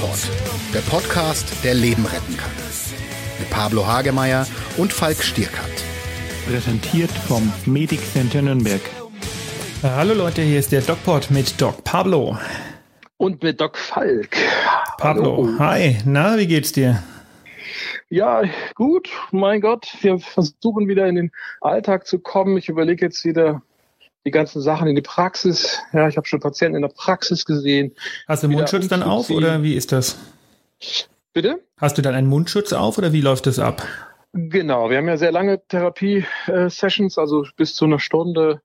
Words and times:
DocPod, 0.00 0.30
der 0.72 0.80
Podcast, 0.80 1.62
der 1.62 1.74
Leben 1.74 2.06
retten 2.06 2.34
kann. 2.34 2.50
Mit 3.38 3.50
Pablo 3.50 3.86
Hagemeyer 3.86 4.46
und 4.78 4.94
Falk 4.94 5.22
Stierkant. 5.22 5.84
Präsentiert 6.48 7.10
vom 7.10 7.52
Medic 7.66 8.00
Center 8.00 8.40
Nürnberg. 8.40 8.80
Hallo 9.82 10.14
Leute, 10.14 10.40
hier 10.40 10.58
ist 10.58 10.72
der 10.72 10.80
DocPod 10.80 11.30
mit 11.30 11.60
Doc 11.60 11.84
Pablo. 11.84 12.38
Und 13.18 13.42
mit 13.42 13.60
Doc 13.60 13.76
Falk. 13.76 14.36
Pablo, 14.96 15.36
Hallo. 15.36 15.58
hi, 15.58 15.98
na, 16.06 16.38
wie 16.38 16.46
geht's 16.46 16.72
dir? 16.72 17.02
Ja, 18.08 18.42
gut, 18.74 19.10
mein 19.32 19.60
Gott, 19.60 19.86
wir 20.00 20.18
versuchen 20.18 20.88
wieder 20.88 21.06
in 21.08 21.16
den 21.16 21.32
Alltag 21.60 22.06
zu 22.06 22.20
kommen. 22.20 22.56
Ich 22.56 22.70
überlege 22.70 23.04
jetzt 23.04 23.26
wieder 23.26 23.60
die 24.26 24.30
ganzen 24.30 24.60
Sachen 24.60 24.88
in 24.88 24.94
die 24.94 25.02
Praxis. 25.02 25.80
Ja, 25.92 26.08
ich 26.08 26.16
habe 26.16 26.26
schon 26.26 26.40
Patienten 26.40 26.76
in 26.76 26.82
der 26.82 26.88
Praxis 26.88 27.44
gesehen. 27.44 27.94
Hast 28.28 28.42
du 28.42 28.48
Mundschutz 28.48 28.88
dann 28.88 29.02
auf 29.02 29.30
oder 29.30 29.62
wie 29.62 29.74
ist 29.74 29.92
das? 29.92 30.18
Bitte? 31.32 31.60
Hast 31.78 31.96
du 31.96 32.02
dann 32.02 32.14
einen 32.14 32.26
Mundschutz 32.26 32.72
auf 32.72 32.98
oder 32.98 33.12
wie 33.12 33.20
läuft 33.20 33.46
das 33.46 33.58
ab? 33.58 33.86
Genau, 34.32 34.90
wir 34.90 34.98
haben 34.98 35.08
ja 35.08 35.16
sehr 35.16 35.32
lange 35.32 35.60
Therapie-Sessions, 35.66 37.18
also 37.18 37.44
bis 37.56 37.74
zu 37.74 37.84
einer 37.84 37.98
Stunde, 37.98 38.60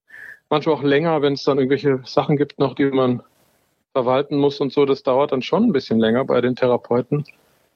manchmal 0.50 0.76
auch 0.76 0.84
länger, 0.84 1.22
wenn 1.22 1.34
es 1.34 1.44
dann 1.44 1.58
irgendwelche 1.58 2.02
Sachen 2.06 2.38
gibt 2.38 2.60
noch, 2.60 2.76
die 2.76 2.86
man 2.86 3.24
verwalten 3.94 4.38
muss 4.38 4.60
und 4.60 4.74
so. 4.74 4.86
Das 4.86 5.04
dauert 5.04 5.32
dann 5.32 5.42
schon 5.42 5.64
ein 5.64 5.72
bisschen 5.72 6.00
länger 6.00 6.26
bei 6.26 6.42
den 6.42 6.56
Therapeuten 6.56 7.26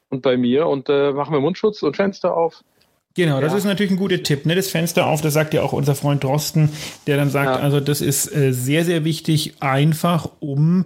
und 0.09 0.21
bei 0.21 0.37
mir. 0.37 0.67
Und 0.67 0.89
äh, 0.89 1.13
machen 1.13 1.33
wir 1.33 1.39
Mundschutz 1.39 1.81
und 1.81 1.95
Fenster 1.95 2.35
auf 2.35 2.63
Genau, 3.19 3.41
das 3.41 3.51
ja. 3.51 3.57
ist 3.57 3.65
natürlich 3.65 3.91
ein 3.91 3.97
guter 3.97 4.23
Tipp. 4.23 4.45
Ne? 4.45 4.55
Das 4.55 4.69
Fenster 4.69 5.05
auf, 5.05 5.19
das 5.19 5.33
sagt 5.33 5.53
ja 5.53 5.61
auch 5.61 5.73
unser 5.73 5.93
Freund 5.93 6.23
Drosten, 6.23 6.69
der 7.05 7.17
dann 7.17 7.29
sagt, 7.29 7.57
ja. 7.57 7.61
also 7.61 7.81
das 7.81 7.99
ist 7.99 8.33
äh, 8.33 8.53
sehr, 8.53 8.85
sehr 8.85 9.03
wichtig, 9.03 9.55
einfach 9.59 10.29
um 10.39 10.85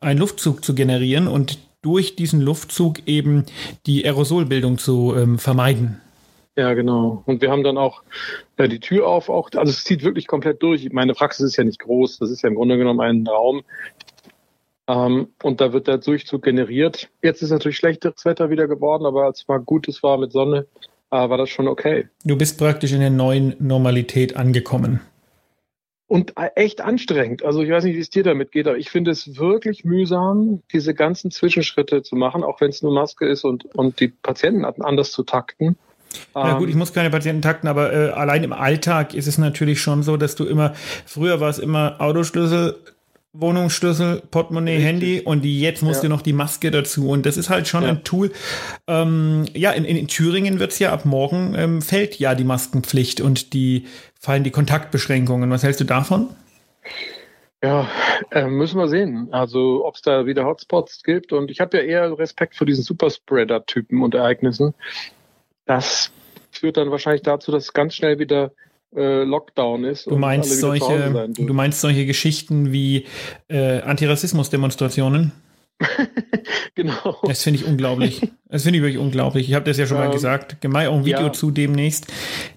einen 0.00 0.18
Luftzug 0.18 0.64
zu 0.64 0.74
generieren 0.74 1.28
und 1.28 1.58
durch 1.82 2.16
diesen 2.16 2.40
Luftzug 2.40 3.06
eben 3.06 3.44
die 3.84 4.06
Aerosolbildung 4.06 4.78
zu 4.78 5.14
ähm, 5.14 5.38
vermeiden. 5.38 6.00
Ja, 6.56 6.72
genau. 6.72 7.22
Und 7.26 7.42
wir 7.42 7.50
haben 7.50 7.64
dann 7.64 7.76
auch 7.76 8.02
äh, 8.56 8.66
die 8.66 8.80
Tür 8.80 9.06
auf, 9.06 9.28
auch, 9.28 9.50
also 9.54 9.70
es 9.70 9.84
zieht 9.84 10.04
wirklich 10.04 10.26
komplett 10.26 10.62
durch. 10.62 10.90
Meine 10.90 11.12
Praxis 11.12 11.48
ist 11.48 11.56
ja 11.56 11.64
nicht 11.64 11.80
groß, 11.80 12.16
das 12.18 12.30
ist 12.30 12.40
ja 12.40 12.48
im 12.48 12.54
Grunde 12.54 12.78
genommen 12.78 13.00
ein 13.00 13.26
Raum. 13.26 13.60
Ähm, 14.88 15.28
und 15.42 15.60
da 15.60 15.74
wird 15.74 15.86
der 15.86 15.98
Durchzug 15.98 16.44
generiert. 16.44 17.10
Jetzt 17.22 17.42
ist 17.42 17.50
natürlich 17.50 17.76
schlechtes 17.76 18.24
Wetter 18.24 18.48
wieder 18.48 18.68
geworden, 18.68 19.04
aber 19.04 19.24
als 19.24 19.42
es 19.42 19.48
mal 19.48 19.60
gutes 19.60 20.02
war 20.02 20.16
mit 20.16 20.32
Sonne, 20.32 20.66
war 21.14 21.38
das 21.38 21.50
schon 21.50 21.68
okay. 21.68 22.08
Du 22.24 22.36
bist 22.36 22.58
praktisch 22.58 22.92
in 22.92 23.00
der 23.00 23.10
neuen 23.10 23.54
Normalität 23.58 24.36
angekommen. 24.36 25.00
Und 26.06 26.36
äh, 26.36 26.50
echt 26.54 26.80
anstrengend. 26.80 27.44
Also 27.44 27.62
ich 27.62 27.70
weiß 27.70 27.84
nicht, 27.84 27.96
wie 27.96 28.00
es 28.00 28.10
dir 28.10 28.22
damit 28.22 28.52
geht, 28.52 28.66
aber 28.66 28.76
ich 28.76 28.90
finde 28.90 29.10
es 29.10 29.38
wirklich 29.38 29.84
mühsam, 29.84 30.62
diese 30.72 30.94
ganzen 30.94 31.30
Zwischenschritte 31.30 32.02
zu 32.02 32.14
machen, 32.14 32.44
auch 32.44 32.60
wenn 32.60 32.70
es 32.70 32.82
nur 32.82 32.92
Maske 32.92 33.26
ist 33.26 33.44
und, 33.44 33.64
und 33.74 34.00
die 34.00 34.08
Patienten 34.08 34.64
anders 34.64 35.12
zu 35.12 35.22
takten. 35.22 35.76
Ja 36.34 36.58
gut, 36.58 36.68
ich 36.68 36.74
ähm, 36.74 36.78
muss 36.78 36.92
keine 36.92 37.10
Patienten 37.10 37.42
takten, 37.42 37.68
aber 37.68 37.92
äh, 37.92 38.10
allein 38.10 38.44
im 38.44 38.52
Alltag 38.52 39.14
ist 39.14 39.26
es 39.26 39.38
natürlich 39.38 39.80
schon 39.80 40.02
so, 40.02 40.16
dass 40.16 40.36
du 40.36 40.44
immer, 40.44 40.74
früher 41.06 41.40
war 41.40 41.48
es 41.48 41.58
immer 41.58 41.96
Autoschlüssel, 42.00 42.76
Wohnungsschlüssel, 43.34 44.22
Portemonnaie, 44.30 44.76
Richtig. 44.76 44.86
Handy 44.86 45.20
und 45.20 45.44
jetzt 45.44 45.82
musst 45.82 46.02
ja. 46.02 46.08
du 46.08 46.14
noch 46.14 46.22
die 46.22 46.32
Maske 46.32 46.70
dazu. 46.70 47.10
Und 47.10 47.26
das 47.26 47.36
ist 47.36 47.50
halt 47.50 47.66
schon 47.66 47.82
ja. 47.82 47.90
ein 47.90 48.04
Tool. 48.04 48.30
Ähm, 48.86 49.44
ja, 49.54 49.72
in, 49.72 49.84
in, 49.84 50.06
Thüringen 50.06 50.60
wird's 50.60 50.78
ja 50.78 50.92
ab 50.92 51.04
morgen 51.04 51.54
ähm, 51.56 51.82
fällt 51.82 52.18
ja 52.18 52.36
die 52.36 52.44
Maskenpflicht 52.44 53.20
und 53.20 53.52
die 53.52 53.86
fallen 54.20 54.44
die 54.44 54.52
Kontaktbeschränkungen. 54.52 55.50
Was 55.50 55.64
hältst 55.64 55.80
du 55.80 55.84
davon? 55.84 56.28
Ja, 57.60 57.88
äh, 58.30 58.46
müssen 58.46 58.78
wir 58.78 58.88
sehen. 58.88 59.28
Also 59.32 59.84
ob 59.84 59.96
es 59.96 60.02
da 60.02 60.26
wieder 60.26 60.44
Hotspots 60.44 61.02
gibt. 61.02 61.32
Und 61.32 61.50
ich 61.50 61.60
habe 61.60 61.78
ja 61.78 61.82
eher 61.82 62.18
Respekt 62.18 62.54
vor 62.54 62.68
diesen 62.68 62.84
Superspreader-Typen 62.84 64.00
und 64.02 64.14
Ereignissen. 64.14 64.74
Das 65.66 66.12
führt 66.52 66.76
dann 66.76 66.92
wahrscheinlich 66.92 67.22
dazu, 67.22 67.50
dass 67.50 67.72
ganz 67.72 67.96
schnell 67.96 68.20
wieder 68.20 68.52
äh, 68.96 69.24
Lockdown 69.24 69.84
ist. 69.84 70.06
Du 70.06 70.16
meinst 70.16 70.60
solche, 70.60 71.28
du 71.28 71.54
meinst 71.54 71.80
solche 71.80 72.06
Geschichten 72.06 72.72
wie 72.72 73.06
äh, 73.48 73.80
Antirassismus-Demonstrationen? 73.80 75.32
genau. 76.74 77.16
Das 77.24 77.42
finde 77.42 77.60
ich 77.60 77.66
unglaublich. 77.66 78.22
Das 78.48 78.62
finde 78.62 78.78
ich 78.78 78.82
wirklich 78.82 79.00
unglaublich. 79.00 79.48
Ich 79.48 79.54
habe 79.54 79.64
das 79.64 79.76
ja 79.76 79.86
schon 79.86 79.96
ähm, 79.98 80.04
mal 80.04 80.12
gesagt. 80.12 80.60
Gemei 80.60 80.88
auch 80.88 80.94
ein 80.94 81.04
Video 81.04 81.26
ja. 81.26 81.32
zu 81.32 81.50
demnächst. 81.50 82.06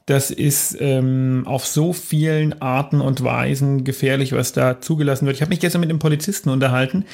Das 0.05 0.31
ist 0.31 0.77
ähm, 0.79 1.43
auf 1.45 1.65
so 1.65 1.93
vielen 1.93 2.61
Arten 2.61 3.01
und 3.01 3.23
Weisen 3.23 3.83
gefährlich, 3.83 4.33
was 4.33 4.53
da 4.53 4.79
zugelassen 4.81 5.25
wird. 5.25 5.35
Ich 5.35 5.41
habe 5.41 5.49
mich 5.49 5.59
gestern 5.59 5.81
mit 5.81 5.89
einem 5.89 5.99
Polizisten 5.99 6.49
unterhalten, 6.49 7.05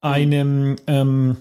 einem 0.00 0.76
ähm, 0.86 1.38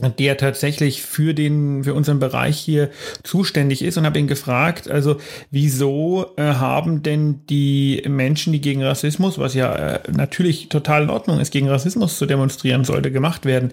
der 0.00 0.36
tatsächlich 0.36 1.02
für 1.02 1.34
den 1.34 1.84
für 1.84 1.94
unseren 1.94 2.18
Bereich 2.18 2.58
hier 2.58 2.90
zuständig 3.22 3.82
ist 3.82 3.96
und 3.96 4.06
habe 4.06 4.18
ihn 4.18 4.28
gefragt, 4.28 4.88
also 4.88 5.16
wieso 5.50 6.26
äh, 6.36 6.42
haben 6.42 7.02
denn 7.02 7.46
die 7.46 8.02
Menschen, 8.06 8.52
die 8.52 8.60
gegen 8.60 8.82
Rassismus, 8.82 9.38
was 9.38 9.54
ja 9.54 9.74
äh, 9.74 10.00
natürlich 10.10 10.68
total 10.68 11.04
in 11.04 11.10
Ordnung 11.10 11.40
ist, 11.40 11.50
gegen 11.50 11.68
Rassismus 11.68 12.18
zu 12.18 12.26
demonstrieren 12.26 12.84
sollte, 12.84 13.10
gemacht 13.10 13.44
werden, 13.44 13.72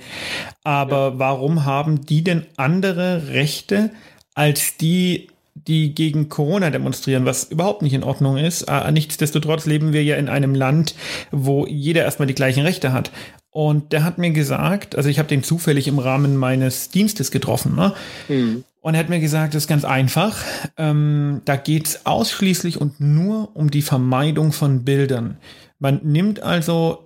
aber 0.63 1.19
warum 1.19 1.65
haben 1.65 2.05
die 2.05 2.23
denn 2.23 2.45
andere 2.57 3.29
Rechte 3.29 3.91
als 4.33 4.77
die 4.77 5.27
die 5.55 5.95
gegen 5.95 6.29
Corona 6.29 6.69
demonstrieren, 6.69 7.25
was 7.25 7.45
überhaupt 7.45 7.81
nicht 7.81 7.93
in 7.93 8.03
Ordnung 8.03 8.37
ist. 8.37 8.63
Äh, 8.63 8.91
nichtsdestotrotz 8.91 9.65
leben 9.65 9.93
wir 9.93 10.03
ja 10.03 10.17
in 10.17 10.29
einem 10.29 10.53
Land, 10.53 10.95
wo 11.31 11.65
jeder 11.65 12.03
erstmal 12.03 12.27
die 12.27 12.35
gleichen 12.35 12.63
Rechte 12.63 12.93
hat. 12.93 13.11
Und 13.49 13.93
der 13.93 14.03
hat 14.03 14.17
mir 14.17 14.31
gesagt, 14.31 14.97
also 14.97 15.07
ich 15.07 15.17
habe 15.17 15.29
den 15.29 15.41
zufällig 15.41 15.87
im 15.87 15.97
Rahmen 15.97 16.35
meines 16.35 16.89
Dienstes 16.89 17.31
getroffen, 17.31 17.73
ne? 17.75 17.93
Mhm. 18.27 18.65
Und 18.81 18.93
er 18.93 18.99
hat 18.99 19.09
mir 19.09 19.19
gesagt, 19.19 19.55
das 19.55 19.63
ist 19.63 19.67
ganz 19.67 19.83
einfach. 19.83 20.43
Ähm, 20.77 21.41
da 21.45 21.55
geht 21.55 21.87
es 21.87 22.05
ausschließlich 22.05 22.79
und 22.79 22.99
nur 22.99 23.55
um 23.55 23.71
die 23.71 23.81
Vermeidung 23.81 24.51
von 24.51 24.83
Bildern. 24.83 25.37
Man 25.79 26.01
nimmt 26.03 26.43
also 26.43 26.99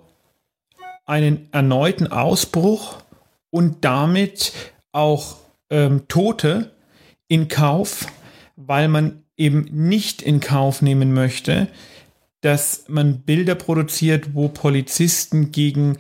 einen 1.05 1.47
erneuten 1.53 2.07
Ausbruch 2.07 2.97
und 3.49 3.85
damit 3.85 4.51
auch 4.91 5.37
ähm, 5.69 6.07
Tote 6.07 6.71
in 7.29 7.47
Kauf, 7.47 8.07
weil 8.59 8.89
man 8.89 9.23
eben 9.37 9.67
nicht 9.71 10.21
in 10.21 10.41
Kauf 10.41 10.81
nehmen 10.81 11.13
möchte, 11.13 11.67
dass 12.41 12.85
man 12.87 13.21
Bilder 13.21 13.55
produziert, 13.55 14.33
wo 14.33 14.49
Polizisten 14.49 15.51
gegen 15.51 15.97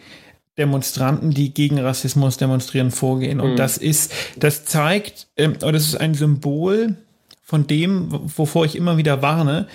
Demonstranten, 0.57 1.31
die 1.31 1.53
gegen 1.53 1.79
Rassismus 1.79 2.37
demonstrieren, 2.37 2.91
vorgehen. 2.91 3.39
Und 3.39 3.53
mhm. 3.53 3.55
das 3.55 3.77
ist, 3.77 4.11
das 4.37 4.65
zeigt, 4.65 5.27
ähm, 5.37 5.53
oder 5.61 5.73
das 5.73 5.87
ist 5.87 5.95
ein 5.95 6.13
Symbol 6.13 6.97
von 7.41 7.65
dem, 7.65 8.07
wovor 8.37 8.65
ich 8.65 8.75
immer 8.75 8.97
wieder 8.97 9.21
warne, 9.21 9.67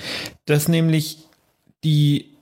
dass 0.45 0.69
nämlich 0.69 1.19
die 1.83 2.35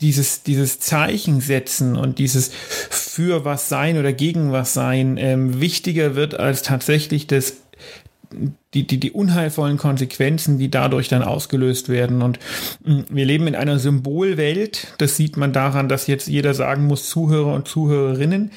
dieses, 0.00 0.42
dieses 0.42 0.80
Zeichen 0.80 1.40
setzen 1.40 1.96
und 1.96 2.18
dieses 2.18 2.50
für 2.90 3.44
was 3.44 3.68
sein 3.68 3.98
oder 3.98 4.12
gegen 4.12 4.50
was 4.50 4.74
sein 4.74 5.16
ähm, 5.16 5.60
wichtiger 5.60 6.16
wird 6.16 6.34
als 6.34 6.62
tatsächlich 6.62 7.28
das 7.28 7.61
die, 8.74 8.86
die, 8.86 8.98
die 8.98 9.12
unheilvollen 9.12 9.76
Konsequenzen, 9.76 10.58
die 10.58 10.70
dadurch 10.70 11.08
dann 11.08 11.22
ausgelöst 11.22 11.88
werden. 11.88 12.22
Und 12.22 12.38
mm, 12.84 13.00
wir 13.08 13.24
leben 13.24 13.46
in 13.46 13.54
einer 13.54 13.78
Symbolwelt. 13.78 14.94
Das 14.98 15.16
sieht 15.16 15.36
man 15.36 15.52
daran, 15.52 15.88
dass 15.88 16.06
jetzt 16.06 16.28
jeder 16.28 16.54
sagen 16.54 16.86
muss, 16.86 17.08
Zuhörer 17.08 17.54
und 17.54 17.68
Zuhörerinnen. 17.68 18.50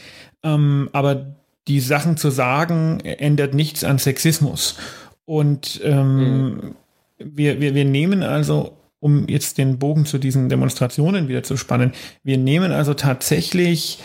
Ähm, 0.44 0.90
aber 0.94 1.35
die 1.68 1.80
Sachen 1.80 2.18
zu 2.18 2.30
sagen, 2.30 3.00
ändert 3.00 3.53
nichts 3.53 3.84
an 3.84 3.97
Sexismus. 3.97 4.78
Und 5.25 5.81
ähm, 5.84 6.46
mhm. 6.46 6.75
wir, 7.18 7.59
wir, 7.59 7.74
wir 7.74 7.85
nehmen 7.85 8.24
also, 8.24 8.78
um 9.00 9.28
jetzt 9.28 9.58
den 9.58 9.80
Bogen 9.80 10.06
zu 10.06 10.17
diesen 10.17 10.50
Demonstrationen 10.50 11.28
wieder 11.28 11.44
zu 11.44 11.58
spannen, 11.58 11.94
wir 12.23 12.38
nehmen 12.38 12.72
also 12.72 12.94
tatsächlich 12.94 14.00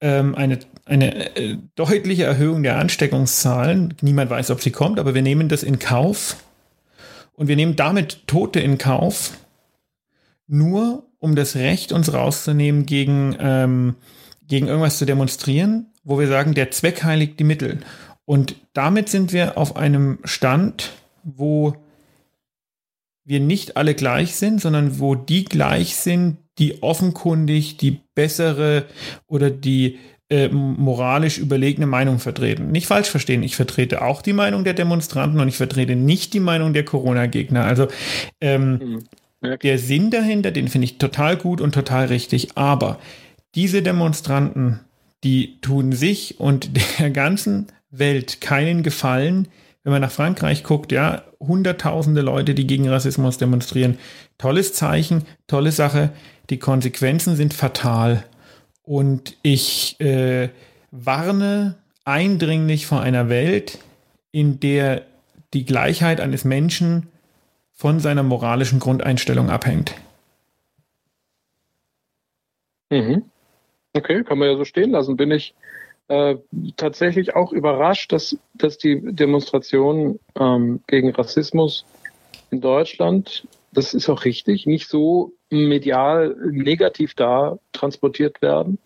ähm, 0.00 0.34
eine 0.34 0.58
eine 0.84 1.36
äh, 1.36 1.56
deutliche 1.74 2.24
Erhöhung 2.24 2.62
der 2.62 2.78
Ansteckungszahlen. 2.78 3.94
Niemand 4.00 4.30
weiß, 4.30 4.50
ob 4.50 4.62
sie 4.62 4.70
kommt, 4.70 4.98
aber 4.98 5.14
wir 5.14 5.22
nehmen 5.22 5.48
das 5.48 5.62
in 5.62 5.78
Kauf 5.78 6.36
und 7.34 7.48
wir 7.48 7.56
nehmen 7.56 7.76
damit 7.76 8.26
Tote 8.26 8.60
in 8.60 8.78
Kauf, 8.78 9.38
nur 10.46 11.06
um 11.18 11.36
das 11.36 11.54
Recht 11.54 11.92
uns 11.92 12.12
rauszunehmen, 12.12 12.84
gegen, 12.84 13.36
ähm, 13.38 13.94
gegen 14.46 14.66
irgendwas 14.66 14.98
zu 14.98 15.04
demonstrieren, 15.04 15.86
wo 16.02 16.18
wir 16.18 16.26
sagen, 16.26 16.54
der 16.54 16.70
Zweck 16.72 17.04
heiligt 17.04 17.38
die 17.38 17.44
Mittel. 17.44 17.80
Und 18.24 18.56
damit 18.72 19.08
sind 19.08 19.32
wir 19.32 19.56
auf 19.56 19.76
einem 19.76 20.18
Stand, 20.24 20.92
wo 21.22 21.76
wir 23.24 23.40
nicht 23.40 23.76
alle 23.76 23.94
gleich 23.94 24.34
sind, 24.34 24.60
sondern 24.60 24.98
wo 24.98 25.14
die 25.14 25.44
gleich 25.44 25.96
sind, 25.96 26.38
die 26.58 26.82
offenkundig 26.82 27.76
die 27.76 28.00
bessere 28.14 28.86
oder 29.26 29.50
die 29.50 29.98
äh, 30.32 30.48
moralisch 30.48 31.36
überlegene 31.36 31.86
Meinung 31.86 32.18
vertreten. 32.18 32.72
Nicht 32.72 32.86
falsch 32.86 33.10
verstehen, 33.10 33.42
ich 33.42 33.54
vertrete 33.54 34.00
auch 34.00 34.22
die 34.22 34.32
Meinung 34.32 34.64
der 34.64 34.72
Demonstranten 34.72 35.38
und 35.38 35.48
ich 35.48 35.58
vertrete 35.58 35.94
nicht 35.94 36.32
die 36.32 36.40
Meinung 36.40 36.72
der 36.72 36.86
Corona-Gegner. 36.86 37.66
Also 37.66 37.88
ähm, 38.40 39.02
mhm. 39.42 39.58
der 39.62 39.78
Sinn 39.78 40.10
dahinter, 40.10 40.50
den 40.50 40.68
finde 40.68 40.86
ich 40.86 40.96
total 40.96 41.36
gut 41.36 41.60
und 41.60 41.74
total 41.74 42.06
richtig. 42.06 42.56
Aber 42.56 42.98
diese 43.54 43.82
Demonstranten, 43.82 44.80
die 45.22 45.60
tun 45.60 45.92
sich 45.92 46.40
und 46.40 46.70
der 46.98 47.10
ganzen 47.10 47.66
Welt 47.90 48.40
keinen 48.40 48.82
Gefallen, 48.82 49.48
wenn 49.84 49.92
man 49.92 50.00
nach 50.00 50.12
Frankreich 50.12 50.64
guckt, 50.64 50.92
ja, 50.92 51.24
hunderttausende 51.40 52.22
Leute, 52.22 52.54
die 52.54 52.66
gegen 52.66 52.88
Rassismus 52.88 53.36
demonstrieren. 53.36 53.98
Tolles 54.38 54.72
Zeichen, 54.72 55.24
tolle 55.46 55.72
Sache. 55.72 56.08
Die 56.48 56.58
Konsequenzen 56.58 57.36
sind 57.36 57.52
fatal. 57.52 58.24
Und 58.82 59.36
ich 59.42 60.00
äh, 60.00 60.48
warne 60.90 61.76
eindringlich 62.04 62.86
vor 62.86 63.00
einer 63.00 63.28
Welt, 63.28 63.78
in 64.32 64.60
der 64.60 65.02
die 65.54 65.64
Gleichheit 65.64 66.20
eines 66.20 66.44
Menschen 66.44 67.08
von 67.72 68.00
seiner 68.00 68.22
moralischen 68.22 68.80
Grundeinstellung 68.80 69.50
abhängt. 69.50 69.94
Mhm. 72.90 73.24
Okay, 73.94 74.22
kann 74.24 74.38
man 74.38 74.48
ja 74.48 74.56
so 74.56 74.64
stehen 74.64 74.90
lassen. 74.90 75.16
Bin 75.16 75.30
ich 75.30 75.54
äh, 76.08 76.36
tatsächlich 76.76 77.34
auch 77.34 77.52
überrascht, 77.52 78.12
dass, 78.12 78.36
dass 78.54 78.78
die 78.78 79.00
Demonstrationen 79.14 80.18
ähm, 80.38 80.80
gegen 80.86 81.10
Rassismus 81.10 81.84
in 82.50 82.60
Deutschland, 82.60 83.46
das 83.72 83.94
ist 83.94 84.08
auch 84.08 84.24
richtig, 84.24 84.66
nicht 84.66 84.88
so 84.88 85.32
medial 85.50 86.36
negativ 86.50 87.14
da 87.14 87.58
transportiert 87.72 88.42
werden 88.42 88.78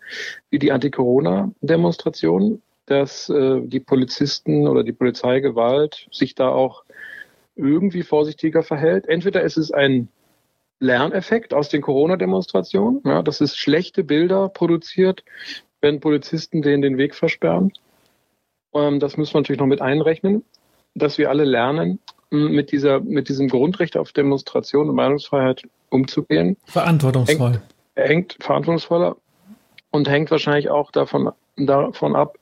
wie 0.49 0.59
die 0.59 0.71
Anti-Corona-Demonstrationen, 0.71 2.61
dass 2.85 3.29
äh, 3.29 3.61
die 3.61 3.81
Polizisten 3.81 4.67
oder 4.67 4.83
die 4.83 4.93
Polizeigewalt 4.93 6.07
sich 6.11 6.35
da 6.35 6.49
auch 6.49 6.83
irgendwie 7.55 8.03
vorsichtiger 8.03 8.63
verhält. 8.63 9.07
Entweder 9.07 9.41
ist 9.41 9.57
es 9.57 9.71
ein 9.71 10.07
Lerneffekt 10.79 11.53
aus 11.53 11.69
den 11.69 11.81
Corona-Demonstrationen, 11.81 13.01
ja, 13.03 13.23
dass 13.23 13.41
es 13.41 13.57
schlechte 13.57 14.03
Bilder 14.03 14.47
produziert, 14.47 15.23
wenn 15.81 15.99
Polizisten 15.99 16.61
denen 16.61 16.81
den 16.81 16.97
Weg 16.97 17.15
versperren. 17.15 17.73
Ähm, 18.73 18.99
das 18.99 19.17
müssen 19.17 19.33
wir 19.33 19.41
natürlich 19.41 19.59
noch 19.59 19.67
mit 19.67 19.81
einrechnen, 19.81 20.43
dass 20.95 21.17
wir 21.17 21.29
alle 21.29 21.43
lernen, 21.43 21.99
mit 22.29 22.71
dieser, 22.71 22.99
mit 22.99 23.29
diesem 23.29 23.47
Grundrecht 23.47 23.97
auf 23.97 24.11
Demonstration 24.11 24.89
und 24.89 24.95
Meinungsfreiheit 24.95 25.63
umzugehen. 25.89 26.57
Verantwortungsvoll. 26.65 27.61
Hängt, 27.95 28.09
hängt 28.09 28.37
verantwortungsvoller 28.39 29.15
und 29.91 30.09
hängt 30.09 30.31
wahrscheinlich 30.31 30.69
auch 30.69 30.91
davon, 30.91 31.31
davon 31.55 32.15
ab, 32.15 32.37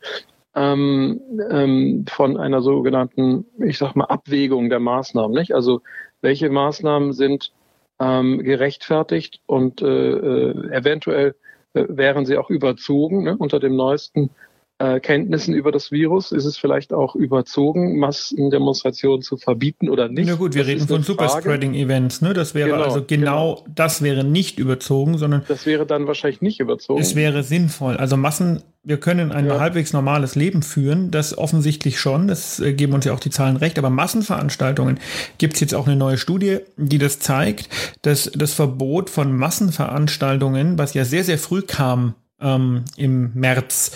ähm, 0.55 1.21
ähm, 1.51 2.05
von 2.07 2.37
einer 2.37 2.61
sogenannten, 2.61 3.45
ich 3.59 3.77
sag 3.77 3.95
mal, 3.95 4.05
Abwägung 4.05 4.69
der 4.69 4.79
Maßnahmen. 4.79 5.35
Nicht? 5.37 5.53
Also 5.53 5.81
welche 6.21 6.49
Maßnahmen 6.49 7.13
sind 7.13 7.51
ähm, 7.99 8.39
gerechtfertigt 8.39 9.41
und 9.45 9.81
äh, 9.81 9.85
äh, 9.85 10.71
eventuell 10.71 11.35
äh, 11.73 11.85
wären 11.89 12.25
sie 12.25 12.37
auch 12.37 12.49
überzogen 12.49 13.23
ne, 13.23 13.37
unter 13.37 13.59
dem 13.59 13.75
neuesten 13.75 14.31
äh, 14.77 14.99
Kenntnissen 14.99 15.53
über 15.53 15.71
das 15.71 15.91
Virus? 15.91 16.31
Ist 16.31 16.45
es 16.45 16.57
vielleicht 16.57 16.91
auch 16.91 17.15
überzogen, 17.15 17.97
Massendemonstrationen 17.99 19.21
zu 19.21 19.37
verbieten 19.37 19.89
oder 19.89 20.09
nicht? 20.09 20.27
Na 20.27 20.35
gut, 20.35 20.53
wir 20.53 20.63
das 20.63 20.71
reden 20.71 20.87
von 20.87 21.03
Superspreading-Events, 21.03 22.21
ne? 22.21 22.33
Das 22.33 22.53
wäre 22.55 22.69
genau, 22.69 22.83
also 22.83 23.03
genau, 23.05 23.55
genau, 23.55 23.65
das 23.73 24.01
wäre 24.01 24.23
nicht 24.23 24.59
überzogen, 24.59 25.17
sondern. 25.17 25.43
Das 25.47 25.65
wäre 25.65 25.85
dann 25.85 26.07
wahrscheinlich 26.07 26.41
nicht 26.41 26.59
überzogen. 26.59 27.01
Es 27.01 27.15
wäre 27.15 27.43
sinnvoll. 27.43 27.95
Also 27.97 28.17
Massen, 28.17 28.63
wir 28.83 28.99
können 28.99 29.31
ein 29.31 29.47
ja. 29.47 29.59
halbwegs 29.59 29.93
normales 29.93 30.35
Leben 30.35 30.61
führen, 30.61 31.09
das 31.09 31.37
offensichtlich 31.37 31.99
schon, 31.99 32.27
das 32.27 32.59
äh, 32.59 32.73
geben 32.73 32.93
uns 32.93 33.05
ja 33.05 33.13
auch 33.13 33.19
die 33.19 33.29
Zahlen 33.29 33.57
recht, 33.57 33.79
aber 33.79 33.89
Massenveranstaltungen 33.89 34.99
gibt 35.37 35.55
es 35.55 35.59
jetzt 35.61 35.73
auch 35.73 35.87
eine 35.87 35.95
neue 35.95 36.17
Studie, 36.17 36.59
die 36.77 36.97
das 36.97 37.19
zeigt, 37.19 37.69
dass 38.01 38.31
das 38.35 38.53
Verbot 38.53 39.09
von 39.09 39.35
Massenveranstaltungen, 39.35 40.77
was 40.77 40.93
ja 40.93 41.05
sehr, 41.05 41.23
sehr 41.23 41.37
früh 41.37 41.61
kam, 41.61 42.15
ähm, 42.39 42.85
im 42.97 43.31
März, 43.33 43.91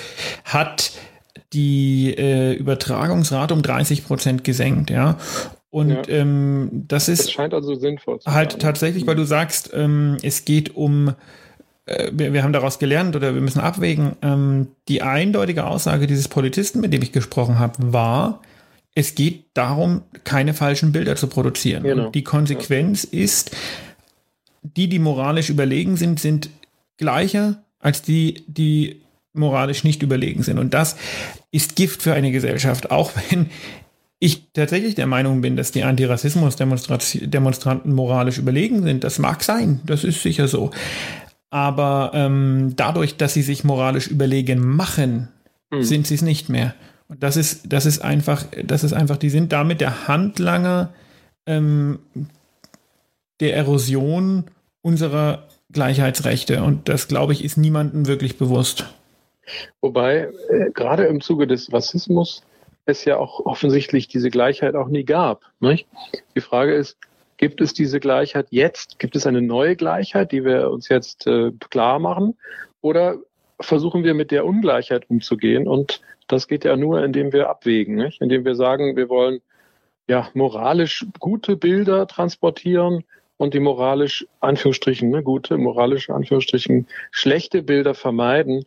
hat 0.46 0.92
die 1.54 2.14
äh, 2.18 2.54
Übertragungsrate 2.54 3.54
um 3.54 3.62
30 3.62 4.06
Prozent 4.06 4.44
gesenkt, 4.44 4.90
ja. 4.90 5.18
Und 5.72 5.92
ja. 5.92 6.08
ähm, 6.08 6.86
das 6.88 7.10
ist 7.10 7.26
das 7.26 7.32
scheint 7.32 7.54
also 7.54 7.76
sinnvoll 7.76 8.20
zu 8.20 8.32
halt 8.32 8.54
sein. 8.54 8.60
tatsächlich, 8.60 9.06
weil 9.06 9.16
du 9.16 9.24
sagst, 9.24 9.72
ähm, 9.74 10.18
es 10.24 10.46
geht 10.46 10.76
um 10.76 11.14
äh, 11.86 12.12
wir, 12.12 12.34
wir, 12.34 12.44
haben 12.44 12.54
daraus 12.54 12.80
gelernt 12.80 13.16
oder 13.16 13.34
wir 13.34 13.42
müssen 13.42 13.60
abwägen. 13.60 14.16
Ähm, 14.22 14.70
die 14.88 15.02
eindeutige 15.02 15.66
Aussage 15.66 16.08
dieses 16.08 16.28
Polizisten, 16.28 16.80
mit 16.80 16.94
dem 16.94 17.02
ich 17.02 17.12
gesprochen 17.12 17.60
habe, 17.60 17.94
war, 17.94 18.42
es 18.96 19.16
geht 19.16 19.46
darum, 19.54 20.02
keine 20.24 20.54
falschen 20.54 20.92
Bilder 20.92 21.16
zu 21.16 21.28
produzieren. 21.28 21.84
Genau. 21.84 22.10
Die 22.10 22.24
Konsequenz 22.24 23.08
ja. 23.12 23.20
ist, 23.20 23.56
die, 24.64 24.88
die 24.88 25.00
moralisch 25.00 25.50
überlegen 25.50 25.98
sind, 25.98 26.20
sind 26.20 26.50
gleicher 26.98 27.64
als 27.80 28.02
die, 28.02 28.44
die 28.48 29.02
moralisch 29.34 29.84
nicht 29.84 30.02
überlegen 30.04 30.44
sind. 30.44 30.60
Und 30.60 30.74
das 30.74 30.96
ist 31.52 31.76
Gift 31.76 32.02
für 32.02 32.14
eine 32.14 32.32
Gesellschaft, 32.32 32.90
auch 32.92 33.12
wenn 33.16 33.50
ich 34.20 34.52
tatsächlich 34.52 34.96
der 34.96 35.08
Meinung 35.08 35.42
bin, 35.42 35.56
dass 35.56 35.72
die 35.72 35.84
Antirassismus-Demonstranten 35.84 37.94
moralisch 37.94 38.38
überlegen 38.38 38.84
sind. 38.84 39.04
Das 39.04 39.18
mag 39.18 39.44
sein, 39.44 39.80
das 39.86 40.04
ist 40.04 40.22
sicher 40.22 40.50
so. 40.50 40.72
Aber 41.50 42.12
ähm, 42.14 42.74
dadurch, 42.76 43.18
dass 43.18 43.34
sie 43.34 43.42
sich 43.42 43.64
moralisch 43.64 44.06
überlegen 44.08 44.60
machen, 44.60 45.30
mhm. 45.72 45.82
sind 45.84 46.06
sie 46.06 46.14
es 46.16 46.22
nicht 46.22 46.50
mehr. 46.50 46.76
Und 47.08 47.24
das 47.24 47.38
ist, 47.38 47.72
das 47.72 47.86
ist 47.86 48.00
einfach, 48.00 48.44
das 48.64 48.84
ist 48.84 48.92
einfach, 48.94 49.16
die 49.18 49.30
sind 49.30 49.54
damit 49.54 49.80
der 49.82 50.08
Handlanger 50.08 50.94
ähm, 51.48 52.00
der 53.40 53.56
Erosion 53.56 54.46
unserer 54.82 55.49
Gleichheitsrechte. 55.72 56.64
Und 56.64 56.90
das, 56.90 57.08
glaube 57.08 57.34
ich, 57.34 57.44
ist 57.44 57.58
niemandem 57.58 58.08
wirklich 58.08 58.38
bewusst. 58.38 58.86
Wobei, 59.82 60.30
äh, 60.50 60.72
gerade 60.72 61.06
im 61.06 61.22
Zuge 61.22 61.48
des 61.48 61.72
Rassismus 61.72 62.44
es 62.86 63.06
ja 63.06 63.18
auch 63.18 63.46
offensichtlich 63.46 64.08
diese 64.08 64.30
Gleichheit 64.30 64.76
auch 64.76 64.88
nie 64.88 65.06
gab. 65.06 65.44
Nicht? 65.60 65.88
Die 66.36 66.42
Frage 66.42 66.74
ist, 66.74 66.98
gibt 67.38 67.62
es 67.62 67.74
diese 67.74 68.00
Gleichheit 68.00 68.48
jetzt? 68.50 69.00
Gibt 69.00 69.16
es 69.16 69.26
eine 69.28 69.42
neue 69.42 69.76
Gleichheit, 69.76 70.32
die 70.32 70.44
wir 70.44 70.70
uns 70.72 70.90
jetzt 70.90 71.28
äh, 71.28 71.52
klar 71.70 72.00
machen? 72.00 72.36
Oder 72.82 73.18
versuchen 73.62 74.04
wir 74.04 74.14
mit 74.14 74.32
der 74.32 74.46
Ungleichheit 74.46 75.10
umzugehen? 75.10 75.68
Und 75.68 76.02
das 76.28 76.48
geht 76.48 76.66
ja 76.66 76.76
nur, 76.76 77.04
indem 77.04 77.32
wir 77.32 77.50
abwägen, 77.50 77.96
nicht? 77.96 78.22
indem 78.22 78.44
wir 78.46 78.56
sagen, 78.56 78.96
wir 78.96 79.10
wollen 79.10 79.40
ja 80.08 80.30
moralisch 80.34 81.06
gute 81.20 81.56
Bilder 81.56 82.08
transportieren 82.08 83.04
und 83.40 83.54
die 83.54 83.62
moralisch, 83.62 84.28
Anführungsstrichen, 84.42 85.10
ne, 85.10 85.24
gute, 85.24 85.58
moralisch, 85.58 86.10
Anführungsstrichen, 86.10 86.88
schlechte 87.10 87.64
Bilder 87.64 87.96
vermeiden. 87.96 88.66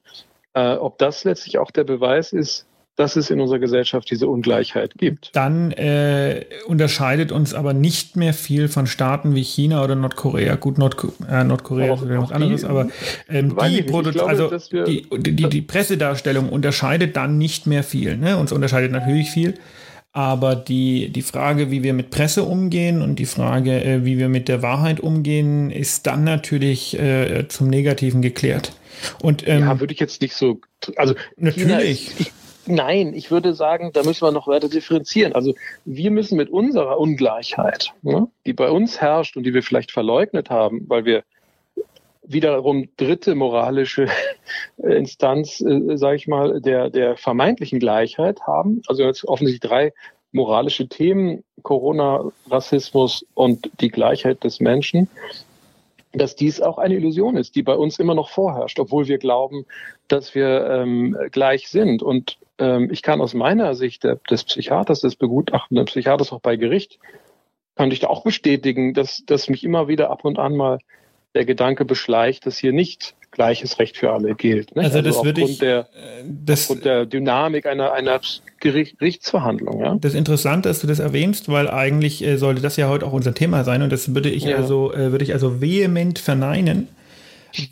Äh, 0.54 0.74
ob 0.74 0.98
das 0.98 1.24
letztlich 1.24 1.58
auch 1.58 1.70
der 1.70 1.84
Beweis 1.84 2.32
ist, 2.32 2.66
dass 2.96 3.16
es 3.16 3.30
in 3.30 3.40
unserer 3.40 3.58
Gesellschaft 3.58 4.10
diese 4.10 4.28
Ungleichheit 4.28 4.94
gibt. 4.96 5.30
Dann 5.34 5.72
äh, 5.72 6.46
unterscheidet 6.66 7.32
uns 7.32 7.52
aber 7.52 7.74
nicht 7.74 8.16
mehr 8.16 8.32
viel 8.32 8.68
von 8.68 8.86
Staaten 8.86 9.34
wie 9.34 9.42
China 9.42 9.84
oder 9.84 9.94
Nordkorea. 9.94 10.56
Gut, 10.56 10.78
Nordko 10.78 11.12
äh, 11.30 11.44
Nordkorea 11.44 11.94
ist 11.94 12.08
was 12.08 12.32
anderes, 12.32 12.64
aber 12.64 12.88
ähm, 13.28 13.56
die, 13.66 13.82
glaube, 13.82 14.26
also 14.26 14.50
die, 14.86 15.06
die, 15.10 15.48
die, 15.48 15.62
Pressedarstellung 15.62 16.48
unterscheidet 16.48 17.14
dann 17.16 17.36
nicht 17.36 17.66
mehr 17.66 17.82
viel. 17.82 18.16
Ne? 18.16 18.38
Uns 18.38 18.52
unterscheidet 18.52 18.90
natürlich 18.90 19.30
viel. 19.30 19.54
Aber 20.14 20.54
die, 20.54 21.08
die 21.08 21.22
Frage, 21.22 21.70
wie 21.70 21.82
wir 21.82 21.94
mit 21.94 22.10
Presse 22.10 22.44
umgehen 22.44 23.00
und 23.00 23.18
die 23.18 23.24
Frage, 23.24 23.82
äh, 23.82 24.04
wie 24.04 24.18
wir 24.18 24.28
mit 24.28 24.46
der 24.46 24.62
Wahrheit 24.62 25.00
umgehen, 25.00 25.70
ist 25.70 26.06
dann 26.06 26.22
natürlich 26.22 26.98
äh, 26.98 27.48
zum 27.48 27.68
Negativen 27.68 28.20
geklärt. 28.20 28.72
Und, 29.22 29.48
ähm, 29.48 29.60
ja, 29.60 29.80
würde 29.80 29.94
ich 29.94 30.00
jetzt 30.00 30.20
nicht 30.20 30.34
so. 30.34 30.60
Also 30.96 31.14
natürlich. 31.36 32.08
Ist, 32.08 32.20
ich, 32.20 32.32
nein, 32.66 33.14
ich 33.14 33.30
würde 33.30 33.54
sagen, 33.54 33.90
da 33.94 34.02
müssen 34.02 34.22
wir 34.22 34.32
noch 34.32 34.46
weiter 34.46 34.68
differenzieren. 34.68 35.32
Also 35.32 35.54
wir 35.86 36.10
müssen 36.10 36.36
mit 36.36 36.50
unserer 36.50 36.98
Ungleichheit, 36.98 37.94
ne, 38.02 38.28
die 38.44 38.52
bei 38.52 38.68
uns 38.68 39.00
herrscht 39.00 39.38
und 39.38 39.44
die 39.44 39.54
wir 39.54 39.62
vielleicht 39.62 39.92
verleugnet 39.92 40.50
haben, 40.50 40.84
weil 40.88 41.06
wir 41.06 41.24
wiederum 42.22 42.88
dritte 42.96 43.34
moralische 43.34 44.06
Instanz, 44.76 45.60
äh, 45.60 45.96
sage 45.96 46.16
ich 46.16 46.28
mal, 46.28 46.60
der, 46.60 46.90
der 46.90 47.16
vermeintlichen 47.16 47.78
Gleichheit 47.78 48.42
haben. 48.42 48.82
Also 48.86 49.02
jetzt 49.02 49.26
offensichtlich 49.26 49.68
drei 49.68 49.92
moralische 50.32 50.88
Themen, 50.88 51.44
Corona, 51.62 52.24
Rassismus 52.50 53.26
und 53.34 53.70
die 53.80 53.90
Gleichheit 53.90 54.44
des 54.44 54.60
Menschen, 54.60 55.08
dass 56.12 56.36
dies 56.36 56.60
auch 56.60 56.78
eine 56.78 56.94
Illusion 56.94 57.36
ist, 57.36 57.54
die 57.54 57.62
bei 57.62 57.74
uns 57.74 57.98
immer 57.98 58.14
noch 58.14 58.30
vorherrscht, 58.30 58.78
obwohl 58.78 59.08
wir 59.08 59.18
glauben, 59.18 59.64
dass 60.08 60.34
wir 60.34 60.66
ähm, 60.68 61.16
gleich 61.30 61.68
sind. 61.68 62.02
Und 62.02 62.38
ähm, 62.58 62.90
ich 62.90 63.02
kann 63.02 63.20
aus 63.20 63.34
meiner 63.34 63.74
Sicht 63.74 64.04
der, 64.04 64.16
des 64.16 64.44
Psychiaters, 64.44 65.00
des 65.00 65.16
begutachtenden 65.16 65.86
Psychiaters 65.86 66.32
auch 66.32 66.40
bei 66.40 66.56
Gericht, 66.56 66.98
kann 67.76 67.90
ich 67.90 68.00
da 68.00 68.08
auch 68.08 68.22
bestätigen, 68.22 68.92
dass, 68.92 69.24
dass 69.24 69.48
mich 69.48 69.64
immer 69.64 69.88
wieder 69.88 70.10
ab 70.10 70.24
und 70.24 70.38
an 70.38 70.56
mal 70.56 70.78
der 71.34 71.44
Gedanke 71.44 71.84
beschleicht, 71.84 72.46
dass 72.46 72.58
hier 72.58 72.72
nicht 72.72 73.14
gleiches 73.32 73.78
Recht 73.78 73.96
für 73.96 74.12
alle 74.12 74.34
gilt. 74.34 74.76
Ne? 74.76 74.82
Also, 74.82 74.98
also, 74.98 75.10
das 75.10 75.24
würde 75.24 75.40
ich, 75.42 75.58
der, 75.58 75.80
äh, 75.80 76.24
das, 76.26 76.62
aufgrund 76.62 76.84
der 76.84 77.06
Dynamik 77.06 77.66
einer, 77.66 77.92
einer 77.92 78.20
Gerichtsverhandlung. 78.60 79.80
Ja? 79.80 79.96
Das 80.00 80.14
Interessante, 80.14 80.68
dass 80.68 80.80
du 80.80 80.86
das 80.86 80.98
erwähnst, 80.98 81.48
weil 81.48 81.68
eigentlich 81.68 82.22
äh, 82.22 82.36
sollte 82.36 82.60
das 82.60 82.76
ja 82.76 82.88
heute 82.88 83.06
auch 83.06 83.12
unser 83.12 83.34
Thema 83.34 83.64
sein 83.64 83.82
und 83.82 83.90
das 83.90 84.14
würde 84.14 84.28
ich 84.28 84.44
ja. 84.44 84.56
also 84.56 84.92
äh, 84.92 85.10
würde 85.10 85.24
ich 85.24 85.32
also 85.32 85.60
vehement 85.60 86.18
verneinen. 86.18 86.88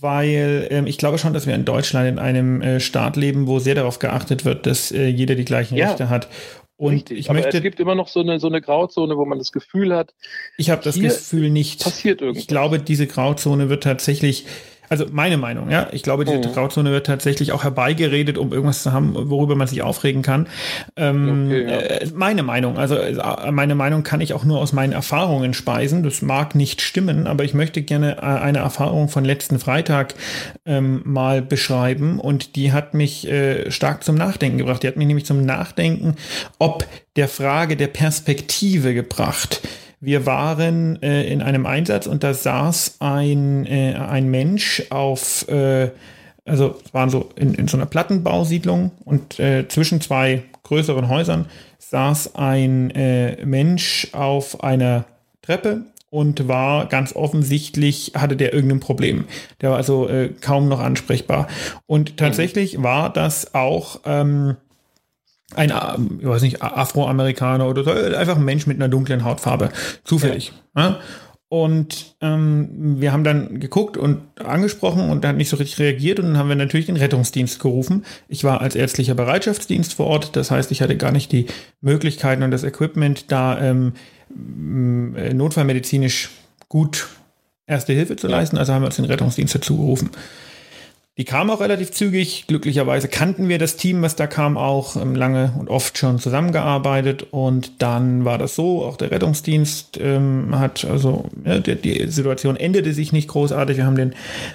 weil 0.01 0.67
ähm, 0.71 0.87
ich 0.87 0.99
glaube 0.99 1.19
schon, 1.19 1.33
dass 1.33 1.47
wir 1.47 1.55
in 1.55 1.65
Deutschland 1.65 2.09
in 2.09 2.19
einem 2.19 2.61
äh, 2.61 2.81
Staat 2.81 3.17
leben, 3.17 3.47
wo 3.47 3.59
sehr 3.59 3.75
darauf 3.75 3.99
geachtet 3.99 4.45
wird, 4.45 4.67
dass 4.67 4.91
äh, 4.93 5.07
jeder 5.07 5.35
die 5.35 5.45
gleichen 5.45 5.77
ja. 5.77 5.89
Rechte 5.89 6.09
hat. 6.09 6.29
Und 6.81 6.95
Richtig, 6.95 7.19
ich 7.19 7.31
möchte, 7.31 7.59
es 7.59 7.63
gibt 7.63 7.79
immer 7.79 7.95
noch 7.95 8.09
so 8.09 8.21
eine, 8.21 8.41
so 8.41 8.47
eine 8.47 8.63
Grauzone, 8.63 9.19
wo 9.19 9.27
man 9.27 9.37
das 9.37 9.53
Gefühl 9.53 9.95
hat. 9.95 10.15
Ich 10.57 10.71
habe 10.71 10.83
das 10.83 10.99
Gefühl 10.99 11.51
nicht. 11.51 11.85
Passiert 11.85 12.23
irgendwas. 12.23 12.41
Ich 12.41 12.49
glaube, 12.49 12.79
diese 12.79 13.07
Grauzone 13.07 13.69
wird 13.69 13.83
tatsächlich 13.83 14.47
also 14.91 15.07
meine 15.13 15.37
Meinung, 15.37 15.71
ja. 15.71 15.87
Ich 15.93 16.03
glaube, 16.03 16.25
diese 16.25 16.39
mhm. 16.39 16.53
Grauzone 16.53 16.91
wird 16.91 17.07
tatsächlich 17.07 17.53
auch 17.53 17.63
herbeigeredet, 17.63 18.37
um 18.37 18.53
irgendwas 18.53 18.83
zu 18.83 18.93
haben, 18.93 19.15
worüber 19.15 19.55
man 19.55 19.69
sich 19.69 19.83
aufregen 19.83 20.23
kann. 20.23 20.49
Ähm, 20.97 21.47
okay, 21.47 21.63
ja. 21.63 21.77
äh, 21.79 22.09
meine 22.13 22.43
Meinung, 22.43 22.77
also 22.77 22.97
äh, 22.97 23.53
meine 23.53 23.77
Meinung 23.77 24.03
kann 24.03 24.21
ich 24.21 24.35
auch 24.35 24.45
nur 24.45 24.59
aus 24.59 24.73
meinen 24.73 24.93
Erfahrungen 24.93 25.55
speisen. 25.55 26.03
Das 26.03 26.23
mag 26.23 26.57
nicht 26.57 26.81
stimmen, 26.81 27.29
aber 27.29 27.45
ich 27.45 27.55
möchte 27.55 27.83
gerne 27.83 28.17
äh, 28.17 28.23
eine 28.23 28.59
Erfahrung 28.59 29.09
von 29.09 29.25
letzten 29.25 29.61
Freitag 29.61 30.15
ähm, 30.67 31.03
mal 31.05 31.41
beschreiben 31.41 32.19
und 32.19 32.57
die 32.57 32.73
hat 32.73 32.93
mich 32.93 33.29
äh, 33.29 33.71
stark 33.71 34.03
zum 34.03 34.17
Nachdenken 34.17 34.59
gebracht. 34.59 34.83
Die 34.83 34.89
hat 34.89 34.97
mich 34.97 35.07
nämlich 35.07 35.25
zum 35.25 35.47
Nachdenken, 35.47 36.17
ob 36.59 36.85
der 37.15 37.29
Frage 37.29 37.77
der 37.77 37.87
Perspektive 37.89 38.93
gebracht. 38.93 39.61
Wir 40.01 40.25
waren 40.25 41.01
äh, 41.03 41.25
in 41.25 41.43
einem 41.43 41.67
Einsatz 41.67 42.07
und 42.07 42.25
da 42.25 42.33
saß 42.33 42.97
ein, 43.01 43.67
äh, 43.67 43.95
ein 43.95 44.31
Mensch 44.31 44.83
auf, 44.89 45.47
äh, 45.49 45.91
also 46.47 46.77
waren 46.93 47.11
so 47.11 47.29
in, 47.37 47.53
in 47.53 47.69
so 47.69 47.77
einer 47.77 47.87
Plattenbausiedlung 47.87 48.93
und 49.05 49.39
äh, 49.39 49.69
zwischen 49.69 50.01
zwei 50.01 50.43
größeren 50.63 51.09
Häusern 51.09 51.47
saß 51.79 52.35
ein 52.37 52.91
äh, 52.93 53.45
Mensch 53.45 54.09
auf 54.13 54.65
einer 54.65 55.05
Treppe 55.43 55.83
und 56.09 56.49
war 56.49 56.87
ganz 56.87 57.15
offensichtlich, 57.15 58.13
hatte 58.17 58.37
der 58.37 58.53
irgendein 58.55 58.81
Problem. 58.81 59.27
Der 59.61 59.71
war 59.71 59.77
also 59.77 60.09
äh, 60.09 60.31
kaum 60.41 60.69
noch 60.69 60.81
ansprechbar. 60.81 61.47
Und 61.87 62.17
tatsächlich 62.17 62.83
war 62.83 63.13
das 63.13 63.55
auch 63.55 64.01
ähm, 64.05 64.57
ein, 65.55 65.71
ähm, 65.71 66.19
ich 66.21 66.27
weiß 66.27 66.43
nicht, 66.43 66.63
Afroamerikaner 66.63 67.69
oder 67.69 67.85
so, 67.85 67.91
einfach 67.91 68.37
ein 68.37 68.45
Mensch 68.45 68.67
mit 68.67 68.77
einer 68.77 68.89
dunklen 68.89 69.25
Hautfarbe, 69.25 69.71
zufällig. 70.05 70.53
Ja. 70.77 70.83
Ja? 70.83 71.01
Und 71.49 72.15
ähm, 72.21 73.01
wir 73.01 73.13
haben 73.13 73.25
dann 73.25 73.59
geguckt 73.59 73.97
und 73.97 74.21
angesprochen 74.39 75.11
und 75.11 75.25
er 75.25 75.31
hat 75.31 75.37
nicht 75.37 75.49
so 75.49 75.57
richtig 75.57 75.81
reagiert 75.81 76.21
und 76.21 76.27
dann 76.27 76.39
haben 76.39 76.49
wir 76.49 76.55
natürlich 76.55 76.87
den 76.87 76.97
Rettungsdienst 76.97 77.59
gerufen. 77.59 78.05
Ich 78.29 78.45
war 78.45 78.61
als 78.61 78.77
ärztlicher 78.77 79.17
Bereitschaftsdienst 79.17 79.95
vor 79.95 80.07
Ort, 80.07 80.37
das 80.37 80.53
heißt, 80.53 80.71
ich 80.71 80.81
hatte 80.81 80.97
gar 80.97 81.11
nicht 81.11 81.33
die 81.33 81.47
Möglichkeiten 81.81 82.45
und 82.45 82.53
das 82.53 82.63
Equipment, 82.63 83.33
da 83.33 83.61
ähm, 83.61 83.95
notfallmedizinisch 84.29 86.31
gut 86.69 87.09
Erste 87.71 87.93
Hilfe 87.93 88.17
zu 88.17 88.27
leisten, 88.27 88.59
also 88.59 88.73
haben 88.73 88.83
wir 88.83 88.87
uns 88.87 88.97
den 88.97 89.05
Rettungsdienst 89.05 89.55
dazu 89.55 89.77
gerufen. 89.77 90.11
Die 91.21 91.27
kam 91.27 91.51
auch 91.51 91.61
relativ 91.61 91.91
zügig. 91.91 92.47
Glücklicherweise 92.47 93.07
kannten 93.07 93.51
wir 93.51 93.59
das 93.59 93.77
Team, 93.77 94.01
was 94.01 94.17
da 94.17 94.27
kam, 94.27 94.57
auch 94.57 94.97
ähm, 94.97 95.15
lange 95.15 95.53
und 95.59 95.69
oft 95.69 95.99
schon 95.99 96.19
zusammengearbeitet. 96.19 97.27
Und 97.31 97.83
dann 97.83 98.25
war 98.25 98.39
das 98.39 98.55
so, 98.55 98.83
auch 98.83 98.97
der 98.97 99.11
Rettungsdienst 99.11 99.99
ähm, 100.01 100.59
hat, 100.59 100.87
also 100.87 101.27
ja, 101.45 101.59
die, 101.59 101.75
die, 101.75 102.11
Situation 102.11 102.57
endete 102.57 102.95
sich 102.95 103.13
nicht 103.13 103.29
großartig. 103.29 103.77
Wir 103.77 103.85
haben 103.85 103.97
den 103.97 104.15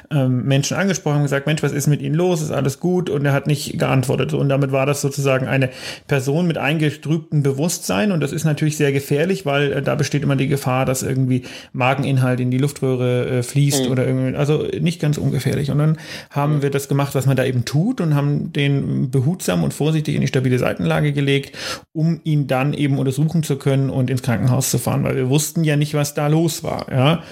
ähm, 0.09 0.43
Menschen 0.45 0.75
angesprochen 0.75 1.17
und 1.17 1.23
gesagt, 1.25 1.45
Mensch, 1.45 1.61
was 1.61 1.71
ist 1.71 1.85
mit 1.85 2.01
Ihnen 2.01 2.15
los? 2.15 2.41
Ist 2.41 2.49
alles 2.49 2.79
gut? 2.79 3.11
Und 3.11 3.23
er 3.25 3.33
hat 3.33 3.45
nicht 3.45 3.77
geantwortet. 3.77 4.33
Und 4.33 4.49
damit 4.49 4.71
war 4.71 4.87
das 4.87 5.01
sozusagen 5.01 5.45
eine 5.45 5.69
Person 6.07 6.47
mit 6.47 6.57
eingetrübtem 6.57 7.43
Bewusstsein. 7.43 8.11
Und 8.11 8.21
das 8.21 8.31
ist 8.31 8.43
natürlich 8.43 8.75
sehr 8.75 8.91
gefährlich, 8.91 9.45
weil 9.45 9.71
äh, 9.71 9.81
da 9.83 9.93
besteht 9.93 10.23
immer 10.23 10.35
die 10.35 10.47
Gefahr, 10.47 10.87
dass 10.87 11.03
irgendwie 11.03 11.43
Mageninhalt 11.73 12.39
in 12.39 12.49
die 12.49 12.57
Luftröhre 12.57 13.27
äh, 13.27 13.43
fließt 13.43 13.85
mhm. 13.85 13.91
oder 13.91 14.07
irgendwie, 14.07 14.35
also 14.35 14.65
nicht 14.81 14.99
ganz 14.99 15.19
ungefährlich. 15.19 15.69
Und 15.69 15.77
dann 15.77 15.97
haben 16.31 16.54
haben 16.55 16.61
wir 16.61 16.69
das 16.69 16.87
gemacht, 16.87 17.15
was 17.15 17.25
man 17.25 17.35
da 17.35 17.43
eben 17.43 17.65
tut 17.65 17.99
und 17.99 18.15
haben 18.15 18.53
den 18.53 19.11
behutsam 19.11 19.63
und 19.63 19.73
vorsichtig 19.73 20.15
in 20.15 20.21
die 20.21 20.27
stabile 20.27 20.57
Seitenlage 20.57 21.11
gelegt, 21.11 21.57
um 21.91 22.21
ihn 22.23 22.47
dann 22.47 22.73
eben 22.73 22.97
untersuchen 22.97 23.43
zu 23.43 23.57
können 23.57 23.89
und 23.89 24.09
ins 24.09 24.21
Krankenhaus 24.21 24.71
zu 24.71 24.77
fahren, 24.77 25.03
weil 25.03 25.15
wir 25.15 25.29
wussten 25.29 25.63
ja 25.63 25.75
nicht, 25.75 25.93
was 25.93 26.13
da 26.13 26.27
los 26.27 26.63
war. 26.63 26.91
Ja? 26.91 27.23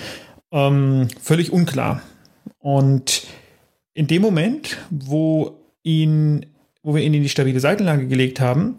Ähm, 0.51 1.07
völlig 1.21 1.53
unklar. 1.53 2.01
Und 2.59 3.23
in 3.93 4.07
dem 4.07 4.21
Moment, 4.21 4.77
wo 4.89 5.57
ihn, 5.83 6.45
wo 6.81 6.95
wir 6.95 7.01
ihn 7.01 7.13
in 7.13 7.23
die 7.23 7.29
stabile 7.29 7.59
Seitenlage 7.59 8.07
gelegt 8.07 8.39
haben, 8.39 8.75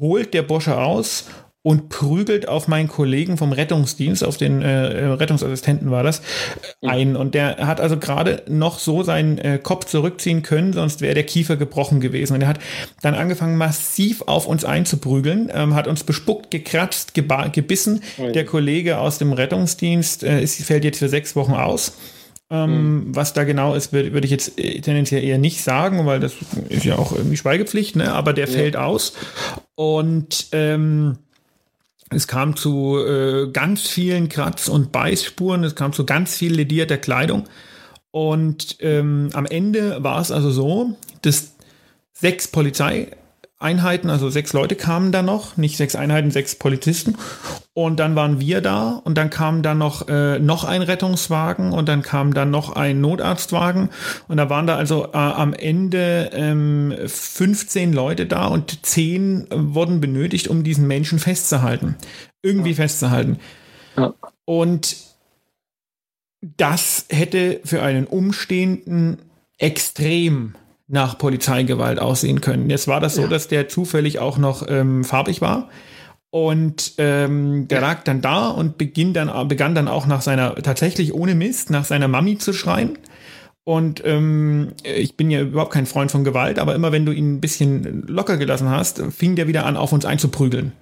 holt 0.00 0.32
der 0.32 0.42
Bosche 0.42 0.78
aus 0.78 1.28
und 1.66 1.88
prügelt 1.88 2.46
auf 2.46 2.68
meinen 2.68 2.88
Kollegen 2.88 3.38
vom 3.38 3.52
Rettungsdienst, 3.52 4.22
auf 4.22 4.36
den 4.36 4.60
äh, 4.60 5.00
äh 5.00 5.06
Rettungsassistenten 5.06 5.90
war 5.90 6.02
das, 6.02 6.20
ein. 6.82 7.16
Und 7.16 7.34
der 7.34 7.56
hat 7.66 7.80
also 7.80 7.96
gerade 7.96 8.42
noch 8.48 8.78
so 8.78 9.02
seinen 9.02 9.38
äh, 9.38 9.58
Kopf 9.60 9.86
zurückziehen 9.86 10.42
können, 10.42 10.74
sonst 10.74 11.00
wäre 11.00 11.14
der 11.14 11.24
Kiefer 11.24 11.56
gebrochen 11.56 12.00
gewesen. 12.00 12.34
Und 12.34 12.42
er 12.42 12.48
hat 12.48 12.58
dann 13.00 13.14
angefangen, 13.14 13.56
massiv 13.56 14.20
auf 14.26 14.46
uns 14.46 14.66
einzuprügeln, 14.66 15.50
ähm, 15.54 15.74
hat 15.74 15.88
uns 15.88 16.04
bespuckt, 16.04 16.50
gekratzt, 16.50 17.14
gebissen. 17.14 18.02
Der 18.18 18.44
Kollege 18.44 18.98
aus 18.98 19.16
dem 19.16 19.32
Rettungsdienst 19.32 20.22
äh, 20.22 20.42
ist, 20.42 20.62
fällt 20.62 20.84
jetzt 20.84 20.98
für 20.98 21.08
sechs 21.08 21.34
Wochen 21.34 21.54
aus. 21.54 21.96
Ähm, 22.50 23.06
mhm. 23.06 23.16
Was 23.16 23.32
da 23.32 23.44
genau 23.44 23.74
ist, 23.74 23.94
würde 23.94 24.12
würd 24.12 24.26
ich 24.26 24.30
jetzt 24.30 24.58
äh, 24.60 24.82
tendenziell 24.82 25.24
eher 25.24 25.38
nicht 25.38 25.62
sagen, 25.62 26.04
weil 26.04 26.20
das 26.20 26.34
ist 26.68 26.84
ja 26.84 26.96
auch 26.96 27.12
irgendwie 27.12 27.38
Schweigepflicht, 27.38 27.96
ne? 27.96 28.12
aber 28.12 28.34
der 28.34 28.48
ja. 28.48 28.52
fällt 28.52 28.76
aus. 28.76 29.14
Und 29.76 30.48
ähm, 30.52 31.16
es 32.14 32.28
kam 32.28 32.56
zu 32.56 32.98
äh, 32.98 33.50
ganz 33.52 33.82
vielen 33.82 34.28
Kratz- 34.28 34.68
und 34.68 34.92
Beißspuren, 34.92 35.64
es 35.64 35.74
kam 35.74 35.92
zu 35.92 36.06
ganz 36.06 36.36
viel 36.36 36.54
ledierter 36.54 36.98
Kleidung. 36.98 37.44
Und 38.10 38.76
ähm, 38.80 39.30
am 39.32 39.46
Ende 39.46 40.02
war 40.04 40.20
es 40.20 40.30
also 40.30 40.50
so, 40.50 40.96
dass 41.22 41.54
sechs 42.12 42.46
Polizei 42.48 43.08
Einheiten, 43.64 44.10
also 44.10 44.30
sechs 44.30 44.52
Leute 44.52 44.76
kamen 44.76 45.10
da 45.10 45.22
noch, 45.22 45.56
nicht 45.56 45.76
sechs 45.76 45.96
Einheiten, 45.96 46.30
sechs 46.30 46.54
Polizisten. 46.54 47.16
Und 47.72 47.98
dann 47.98 48.14
waren 48.14 48.38
wir 48.38 48.60
da 48.60 49.00
und 49.02 49.18
dann 49.18 49.30
kam 49.30 49.62
dann 49.62 49.78
noch, 49.78 50.06
äh, 50.08 50.38
noch 50.38 50.62
ein 50.62 50.82
Rettungswagen 50.82 51.72
und 51.72 51.88
dann 51.88 52.02
kam 52.02 52.34
dann 52.34 52.50
noch 52.50 52.76
ein 52.76 53.00
Notarztwagen. 53.00 53.88
Und 54.28 54.36
da 54.36 54.48
waren 54.48 54.66
da 54.66 54.76
also 54.76 55.06
äh, 55.06 55.16
am 55.16 55.54
Ende 55.54 56.30
ähm, 56.32 56.94
15 57.06 57.92
Leute 57.92 58.26
da 58.26 58.46
und 58.46 58.84
10 58.86 59.48
wurden 59.50 60.00
benötigt, 60.00 60.46
um 60.48 60.62
diesen 60.62 60.86
Menschen 60.86 61.18
festzuhalten. 61.18 61.96
Irgendwie 62.42 62.70
ja. 62.70 62.76
festzuhalten. 62.76 63.38
Ja. 63.96 64.14
Und 64.44 64.96
das 66.40 67.06
hätte 67.10 67.60
für 67.64 67.82
einen 67.82 68.06
Umstehenden 68.06 69.18
extrem 69.58 70.54
nach 70.86 71.16
Polizeigewalt 71.18 71.98
aussehen 71.98 72.40
können. 72.40 72.68
Jetzt 72.68 72.88
war 72.88 73.00
das 73.00 73.14
so, 73.14 73.22
ja. 73.22 73.28
dass 73.28 73.48
der 73.48 73.68
zufällig 73.68 74.18
auch 74.18 74.38
noch 74.38 74.66
ähm, 74.68 75.04
farbig 75.04 75.40
war. 75.40 75.68
Und 76.30 76.94
ähm, 76.98 77.68
der 77.68 77.80
lag 77.80 78.02
dann 78.02 78.20
da 78.20 78.48
und 78.48 78.76
beginn 78.76 79.14
dann, 79.14 79.46
begann 79.46 79.74
dann 79.74 79.86
auch 79.86 80.06
nach 80.06 80.20
seiner, 80.20 80.56
tatsächlich 80.56 81.14
ohne 81.14 81.34
Mist, 81.34 81.70
nach 81.70 81.84
seiner 81.84 82.08
Mami 82.08 82.38
zu 82.38 82.52
schreien. 82.52 82.98
Und 83.62 84.02
ähm, 84.04 84.72
ich 84.82 85.16
bin 85.16 85.30
ja 85.30 85.40
überhaupt 85.40 85.72
kein 85.72 85.86
Freund 85.86 86.10
von 86.10 86.24
Gewalt, 86.24 86.58
aber 86.58 86.74
immer 86.74 86.92
wenn 86.92 87.06
du 87.06 87.12
ihn 87.12 87.36
ein 87.36 87.40
bisschen 87.40 88.06
locker 88.06 88.36
gelassen 88.36 88.68
hast, 88.68 89.00
fing 89.10 89.36
der 89.36 89.48
wieder 89.48 89.64
an, 89.64 89.76
auf 89.76 89.92
uns 89.92 90.04
einzuprügeln. 90.04 90.72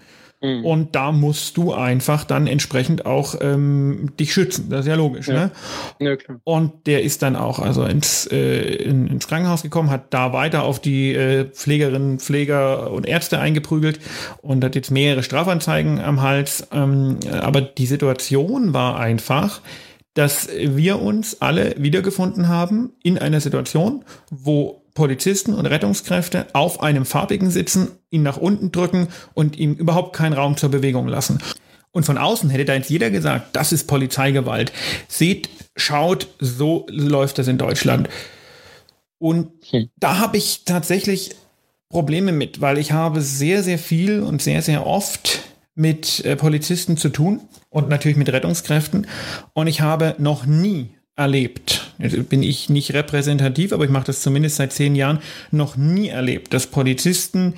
Mhm. 0.43 0.65
Und 0.65 0.95
da 0.95 1.13
musst 1.13 1.57
du 1.57 1.73
einfach 1.73 2.25
dann 2.25 2.47
entsprechend 2.47 3.07
auch 3.07 3.37
ähm, 3.41 4.11
dich 4.19 4.33
schützen. 4.33 4.69
Das 4.71 4.81
ist 4.81 4.87
ja 4.89 4.97
logisch. 4.97 5.29
Ja. 5.29 5.51
Ne? 5.99 6.17
Ja. 6.29 6.35
Und 6.45 6.87
der 6.87 7.03
ist 7.03 7.23
dann 7.23 7.37
auch 7.37 7.61
also 7.61 7.85
ins, 7.85 8.27
äh, 8.27 8.61
in, 8.75 9.07
ins 9.07 9.29
Krankenhaus 9.29 9.63
gekommen, 9.63 9.91
hat 9.91 10.13
da 10.13 10.33
weiter 10.33 10.65
auf 10.65 10.81
die 10.81 11.15
äh, 11.15 11.45
Pflegerinnen, 11.45 12.19
Pfleger 12.19 12.91
und 12.91 13.07
Ärzte 13.07 13.39
eingeprügelt 13.39 14.01
und 14.41 14.65
hat 14.65 14.75
jetzt 14.75 14.91
mehrere 14.91 15.23
Strafanzeigen 15.23 16.01
am 16.01 16.23
Hals. 16.23 16.67
Ähm, 16.73 17.19
aber 17.31 17.61
die 17.61 17.87
Situation 17.87 18.75
war 18.75 18.99
einfach, 18.99 19.61
dass 20.15 20.49
wir 20.49 21.01
uns 21.01 21.41
alle 21.41 21.75
wiedergefunden 21.79 22.49
haben 22.49 22.93
in 23.03 23.17
einer 23.19 23.41
Situation, 23.41 24.05
wo 24.31 24.82
Polizisten 24.95 25.55
und 25.55 25.67
Rettungskräfte 25.67 26.47
auf 26.53 26.83
einem 26.83 27.05
Farbigen 27.05 27.51
sitzen, 27.51 27.89
ihn 28.11 28.23
nach 28.23 28.37
unten 28.37 28.73
drücken 28.73 29.09
und 29.35 29.57
ihm 29.57 29.75
überhaupt 29.75 30.15
keinen 30.15 30.35
Raum 30.35 30.57
zur 30.57 30.71
Bewegung 30.71 31.09
lassen. 31.09 31.39
Und 31.93 32.05
von 32.05 32.19
außen 32.19 32.51
hätte 32.51 32.65
da 32.65 32.75
jetzt 32.75 32.91
jeder 32.91 33.11
gesagt, 33.11 33.55
das 33.55 33.73
ist 33.73 33.87
Polizeigewalt. 33.87 34.73
Seht, 35.09 35.51
schaut, 35.77 36.29
so 36.39 36.87
läuft 36.89 37.39
das 37.39 37.49
in 37.49 37.59
Deutschland. 37.59 38.09
Und 39.19 39.53
hm. 39.71 39.91
da 39.99 40.19
habe 40.19 40.39
ich 40.39 40.65
tatsächlich 40.65 41.37
Probleme 41.89 42.33
mit, 42.33 42.61
weil 42.61 42.79
ich 42.79 42.93
habe 42.93 43.21
sehr, 43.21 43.63
sehr 43.63 43.79
viel 43.79 44.21
und 44.21 44.41
sehr, 44.41 44.63
sehr 44.63 44.87
oft 44.87 45.43
mit 45.75 46.25
äh, 46.25 46.37
Polizisten 46.37 46.97
zu 46.97 47.11
tun 47.11 47.41
und 47.69 47.89
natürlich 47.89 48.17
mit 48.17 48.33
Rettungskräften. 48.33 49.07
Und 49.53 49.67
ich 49.67 49.83
habe 49.83 50.15
noch 50.19 50.47
nie 50.47 50.91
erlebt. 51.17 51.93
Jetzt 51.99 52.29
bin 52.29 52.43
ich 52.43 52.71
nicht 52.71 52.95
repräsentativ, 52.95 53.73
aber 53.73 53.85
ich 53.85 53.91
mache 53.91 54.07
das 54.07 54.23
zumindest 54.23 54.57
seit 54.57 54.73
zehn 54.73 54.95
Jahren 54.95 55.19
noch 55.51 55.77
nie 55.77 56.09
erlebt, 56.09 56.55
dass 56.55 56.67
Polizisten 56.67 57.55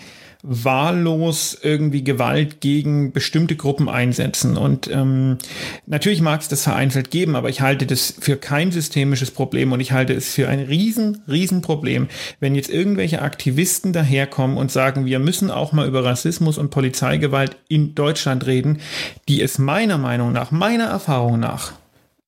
wahllos 0.46 1.58
irgendwie 1.62 2.04
Gewalt 2.04 2.60
gegen 2.60 3.12
bestimmte 3.12 3.56
Gruppen 3.56 3.88
einsetzen. 3.88 4.58
Und 4.58 4.90
ähm, 4.90 5.38
natürlich 5.86 6.20
mag 6.20 6.42
es 6.42 6.48
das 6.48 6.64
vereinzelt 6.64 7.10
geben, 7.10 7.34
aber 7.34 7.48
ich 7.48 7.62
halte 7.62 7.86
das 7.86 8.14
für 8.20 8.36
kein 8.36 8.70
systemisches 8.70 9.30
Problem 9.30 9.72
und 9.72 9.80
ich 9.80 9.92
halte 9.92 10.12
es 10.12 10.34
für 10.34 10.48
ein 10.48 10.60
riesen, 10.60 11.22
riesen 11.26 11.62
Problem, 11.62 12.08
wenn 12.40 12.54
jetzt 12.54 12.68
irgendwelche 12.68 13.22
Aktivisten 13.22 13.94
daherkommen 13.94 14.58
und 14.58 14.70
sagen, 14.70 15.06
wir 15.06 15.18
müssen 15.18 15.50
auch 15.50 15.72
mal 15.72 15.88
über 15.88 16.04
Rassismus 16.04 16.58
und 16.58 16.70
Polizeigewalt 16.70 17.56
in 17.68 17.94
Deutschland 17.94 18.44
reden, 18.46 18.80
die 19.28 19.40
es 19.40 19.58
meiner 19.58 19.96
Meinung 19.96 20.32
nach, 20.32 20.50
meiner 20.50 20.84
Erfahrung 20.84 21.40
nach, 21.40 21.72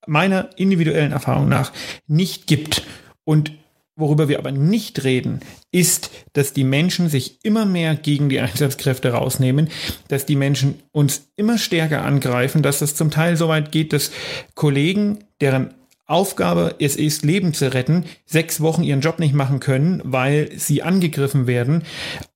meiner 0.07 0.51
individuellen 0.57 1.13
Erfahrung 1.13 1.49
nach 1.49 1.73
nicht 2.07 2.47
gibt. 2.47 2.83
Und 3.25 3.53
Worüber 3.99 4.29
wir 4.29 4.39
aber 4.39 4.53
nicht 4.53 5.05
reden, 5.05 5.41
ist, 5.73 6.11
dass 6.35 6.53
die 6.53 6.65
Menschen 6.65 7.09
sich 7.09 7.39
immer 7.43 7.65
mehr 7.65 7.97
gegen 7.97 8.29
die 8.29 8.41
Einsatzkräfte 8.41 9.13
rausnehmen, 9.13 9.71
dass 10.09 10.27
die 10.27 10.37
Menschen 10.37 10.75
uns 10.93 11.29
immer 11.35 11.57
stärker 11.57 12.05
angreifen, 12.05 12.63
dass 12.63 12.81
das 12.81 12.95
zum 12.95 13.11
Teil 13.11 13.39
so 13.39 13.49
weit 13.49 13.73
geht, 13.73 13.95
dass 13.95 14.11
Kollegen, 14.55 15.25
deren 15.41 15.73
Aufgabe 16.05 16.75
es 16.79 16.97
ist, 16.97 17.25
Leben 17.25 17.55
zu 17.55 17.73
retten, 17.73 18.05
sechs 18.27 18.61
Wochen 18.61 18.83
ihren 18.83 19.01
Job 19.01 19.19
nicht 19.19 19.35
machen 19.35 19.61
können, 19.61 20.03
weil 20.05 20.51
sie 20.55 20.83
angegriffen 20.83 21.47
werden. 21.47 21.83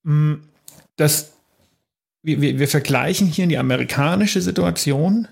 Mm, 0.02 0.36
das, 0.96 1.32
wir, 2.22 2.40
wir, 2.40 2.58
wir 2.58 2.68
vergleichen 2.68 3.26
hier 3.26 3.46
die 3.46 3.58
amerikanische 3.58 4.40
Situation 4.40 5.28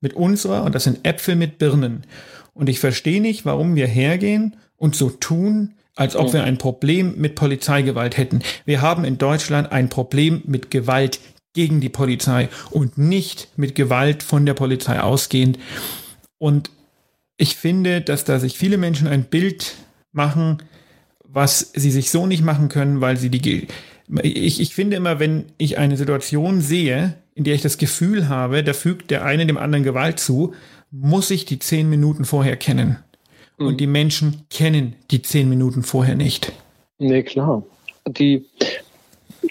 mit 0.00 0.14
unserer, 0.14 0.64
und 0.64 0.74
das 0.74 0.84
sind 0.84 1.06
Äpfel 1.06 1.36
mit 1.36 1.58
Birnen. 1.58 2.04
Und 2.54 2.68
ich 2.68 2.80
verstehe 2.80 3.20
nicht, 3.20 3.44
warum 3.44 3.76
wir 3.76 3.86
hergehen 3.86 4.56
und 4.76 4.96
so 4.96 5.10
tun, 5.10 5.74
als 5.94 6.16
ob 6.16 6.32
wir 6.32 6.44
ein 6.44 6.56
Problem 6.56 7.14
mit 7.18 7.34
Polizeigewalt 7.34 8.16
hätten. 8.16 8.40
Wir 8.64 8.80
haben 8.80 9.04
in 9.04 9.18
Deutschland 9.18 9.70
ein 9.70 9.88
Problem 9.90 10.42
mit 10.46 10.70
Gewalt 10.70 11.20
gegen 11.52 11.80
die 11.80 11.88
Polizei 11.88 12.48
und 12.70 12.96
nicht 12.96 13.48
mit 13.56 13.74
Gewalt 13.74 14.22
von 14.22 14.46
der 14.46 14.54
Polizei 14.54 15.00
ausgehend. 15.00 15.58
Und 16.38 16.70
ich 17.36 17.56
finde, 17.56 18.00
dass 18.00 18.24
da 18.24 18.38
sich 18.38 18.56
viele 18.56 18.78
Menschen 18.78 19.08
ein 19.08 19.24
Bild 19.24 19.74
machen, 20.12 20.62
was 21.24 21.72
sie 21.74 21.90
sich 21.90 22.10
so 22.10 22.26
nicht 22.26 22.42
machen 22.42 22.68
können, 22.68 23.00
weil 23.00 23.16
sie 23.16 23.30
die. 23.30 23.66
Ich, 24.22 24.60
ich 24.60 24.74
finde 24.74 24.96
immer, 24.96 25.20
wenn 25.20 25.46
ich 25.58 25.78
eine 25.78 25.96
Situation 25.96 26.60
sehe, 26.60 27.14
in 27.40 27.44
der 27.44 27.54
ich 27.54 27.62
das 27.62 27.78
Gefühl 27.78 28.28
habe, 28.28 28.62
da 28.62 28.74
fügt 28.74 29.10
der 29.10 29.24
eine 29.24 29.46
dem 29.46 29.56
anderen 29.56 29.82
Gewalt 29.82 30.18
zu, 30.18 30.52
muss 30.90 31.30
ich 31.30 31.46
die 31.46 31.58
zehn 31.58 31.88
Minuten 31.88 32.26
vorher 32.26 32.58
kennen. 32.58 32.98
Mhm. 33.56 33.66
Und 33.66 33.80
die 33.80 33.86
Menschen 33.86 34.44
kennen 34.50 34.94
die 35.10 35.22
zehn 35.22 35.48
Minuten 35.48 35.82
vorher 35.82 36.16
nicht. 36.16 36.52
Nee, 36.98 37.22
klar. 37.22 37.62
Die, 38.06 38.44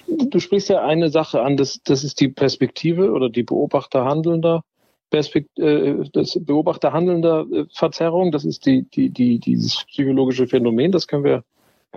du 0.07 0.39
sprichst 0.39 0.69
ja 0.69 0.85
eine 0.85 1.09
Sache 1.09 1.41
an, 1.41 1.57
das, 1.57 1.81
das 1.83 2.03
ist 2.03 2.19
die 2.19 2.27
Perspektive 2.27 3.11
oder 3.11 3.27
die 3.27 3.41
Beobachter 3.41 4.05
handelnder 4.05 4.61
Perspekt 5.09 5.57
äh, 5.57 5.95
das 6.13 6.37
Beobachter 6.39 6.93
handelnder 6.93 7.47
äh, 7.51 7.65
Verzerrung, 7.73 8.31
das 8.31 8.45
ist 8.45 8.67
die, 8.67 8.83
die, 8.83 9.09
die, 9.09 9.39
dieses 9.39 9.83
psychologische 9.85 10.45
Phänomen, 10.45 10.91
das 10.91 11.07
können 11.07 11.23
wir, 11.23 11.43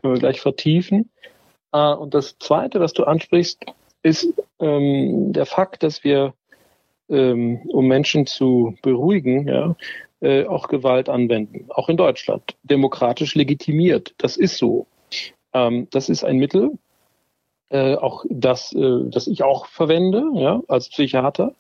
können 0.01 0.15
wir 0.15 0.21
gleich 0.21 0.41
vertiefen. 0.41 1.11
Äh, 1.73 1.93
und 1.93 2.15
das 2.15 2.39
zweite, 2.39 2.81
was 2.81 2.95
du 2.95 3.05
ansprichst, 3.05 3.67
ist 4.03 4.29
ähm, 4.59 5.33
der 5.33 5.47
Fakt, 5.47 5.83
dass 5.83 6.05
wir, 6.05 6.35
ähm, 7.09 7.61
um 7.69 7.87
Menschen 7.87 8.27
zu 8.27 8.75
beruhigen, 8.83 9.49
ja, 9.49 9.77
äh, 10.21 10.47
auch 10.47 10.69
Gewalt 10.69 11.09
anwenden, 11.09 11.67
auch 11.69 11.89
in 11.89 11.97
Deutschland, 11.97 12.57
demokratisch 12.63 13.35
legitimiert. 13.35 14.15
Das 14.19 14.37
ist 14.37 14.57
so. 14.57 14.87
Ähm, 15.53 15.89
das 15.91 16.09
ist 16.09 16.25
ein 16.25 16.39
Mittel, 16.39 16.79
äh, 17.71 17.97
auch 17.97 18.25
das, 18.29 18.73
äh, 18.73 19.01
das 19.11 19.27
ich 19.27 19.43
auch 19.43 19.67
verwende, 19.67 20.25
ja, 20.35 20.63
als 20.69 20.89
Psychiater 20.89 21.55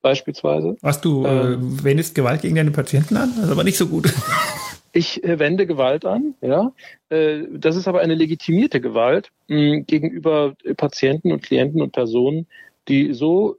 beispielsweise. 0.00 0.76
Was 0.80 1.00
du 1.00 1.24
äh, 1.26 1.54
ähm, 1.54 1.82
wendest 1.82 2.14
Gewalt 2.14 2.42
gegen 2.42 2.54
deine 2.54 2.70
Patienten 2.70 3.16
an? 3.16 3.32
Das 3.36 3.46
ist 3.46 3.50
aber 3.50 3.64
nicht 3.64 3.76
so 3.76 3.86
gut. 3.88 4.12
Ich 4.96 5.22
äh, 5.24 5.38
wende 5.38 5.66
Gewalt 5.66 6.06
an, 6.06 6.36
ja. 6.40 6.72
Äh, 7.10 7.42
das 7.52 7.76
ist 7.76 7.86
aber 7.86 8.00
eine 8.00 8.14
legitimierte 8.14 8.80
Gewalt 8.80 9.30
mh, 9.48 9.80
gegenüber 9.80 10.54
Patienten 10.78 11.32
und 11.32 11.42
Klienten 11.42 11.82
und 11.82 11.92
Personen, 11.92 12.46
die 12.88 13.12
so 13.12 13.58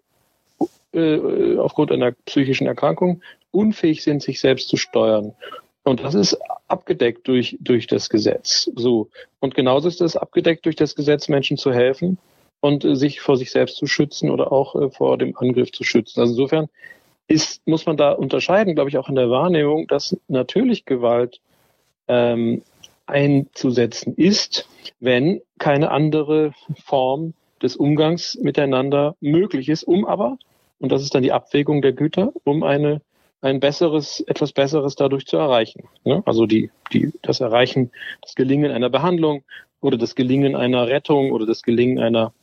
äh, 0.94 1.58
aufgrund 1.58 1.92
einer 1.92 2.14
psychischen 2.26 2.66
Erkrankung 2.66 3.22
unfähig 3.52 4.04
sind, 4.04 4.24
sich 4.24 4.40
selbst 4.40 4.68
zu 4.68 4.78
steuern. 4.78 5.36
Und 5.84 6.04
das 6.04 6.16
ist 6.16 6.40
abgedeckt 6.68 7.28
durch, 7.28 7.56
durch 7.62 7.86
das 7.86 8.10
Gesetz. 8.10 8.72
So. 8.76 9.10
Und 9.40 9.54
genauso 9.54 9.90
ist 9.90 10.02
es 10.02 10.18
abgedeckt 10.18 10.66
durch 10.66 10.76
das 10.76 10.96
Gesetz, 10.96 11.30
Menschen 11.30 11.58
zu 11.58 11.72
helfen 11.72 12.18
und 12.62 12.84
äh, 12.84 12.96
sich 12.96 13.22
vor 13.22 13.38
sich 13.38 13.52
selbst 13.52 13.78
zu 13.78 13.86
schützen 13.86 14.32
oder 14.32 14.52
auch 14.52 14.74
äh, 14.74 14.90
vor 14.90 15.20
dem 15.20 15.38
Angriff 15.38 15.72
zu 15.72 15.84
schützen. 15.84 16.20
Also 16.20 16.34
insofern 16.34 16.68
ist, 17.28 17.66
muss 17.68 17.86
man 17.86 17.98
da 17.98 18.12
unterscheiden, 18.12 18.76
glaube 18.76 18.90
ich, 18.90 18.98
auch 18.98 19.10
in 19.10 19.16
der 19.16 19.30
Wahrnehmung, 19.30 19.88
dass 19.88 20.18
natürlich 20.28 20.86
Gewalt 20.86 21.42
ähm, 22.08 22.62
einzusetzen 23.06 24.16
ist, 24.16 24.68
wenn 25.00 25.42
keine 25.60 25.92
andere 25.92 26.54
Form 26.84 27.34
des 27.62 27.76
Umgangs 27.76 28.36
miteinander 28.36 29.16
möglich 29.20 29.70
ist, 29.70 29.84
um 29.84 30.06
aber, 30.06 30.38
und 30.80 30.92
das 30.92 31.02
ist 31.02 31.16
dann 31.16 31.24
die 31.24 31.32
Abwägung 31.32 31.82
der 31.82 31.94
Güter, 31.94 32.32
um 32.44 32.64
eine 32.64 33.02
ein 33.42 33.60
besseres, 33.60 34.20
etwas 34.22 34.52
Besseres 34.52 34.96
dadurch 34.96 35.26
zu 35.26 35.38
erreichen. 35.38 35.84
Ne? 36.04 36.24
Also 36.26 36.46
die, 36.46 36.72
die, 36.92 37.12
das 37.22 37.40
Erreichen, 37.40 37.92
das 38.22 38.36
Gelingen 38.36 38.72
einer 38.72 38.90
Behandlung 38.90 39.44
oder 39.80 39.98
das 39.98 40.16
Gelingen 40.16 40.56
einer 40.56 40.88
Rettung 40.88 41.32
oder 41.32 41.46
das 41.46 41.62
Gelingen 41.62 42.00
einer 42.00 42.34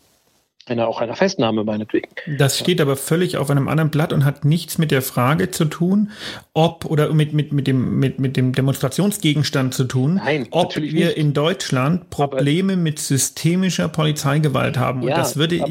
einer, 0.66 0.88
auch 0.88 1.00
einer 1.00 1.14
Festnahme 1.14 1.64
meinetwegen. 1.64 2.08
Das 2.38 2.58
steht 2.58 2.80
aber 2.80 2.96
völlig 2.96 3.36
auf 3.36 3.50
einem 3.50 3.68
anderen 3.68 3.90
Blatt 3.90 4.12
und 4.12 4.24
hat 4.24 4.44
nichts 4.44 4.78
mit 4.78 4.90
der 4.90 5.02
Frage 5.02 5.50
zu 5.50 5.66
tun, 5.66 6.10
ob 6.52 6.84
oder 6.86 7.12
mit, 7.12 7.32
mit, 7.32 7.52
mit, 7.52 7.66
dem, 7.66 7.98
mit, 7.98 8.18
mit 8.18 8.36
dem 8.36 8.52
Demonstrationsgegenstand 8.52 9.74
zu 9.74 9.84
tun, 9.84 10.16
Nein, 10.16 10.46
ob 10.50 10.74
wir 10.76 10.82
nicht. 10.82 11.16
in 11.16 11.34
Deutschland 11.34 12.10
Probleme 12.10 12.74
aber, 12.74 12.82
mit 12.82 12.98
systemischer 12.98 13.88
Polizeigewalt 13.88 14.78
haben. 14.78 15.02
Und 15.02 15.08
ja, 15.08 15.16
das 15.16 15.36
würde 15.36 15.56
ich 15.56 15.64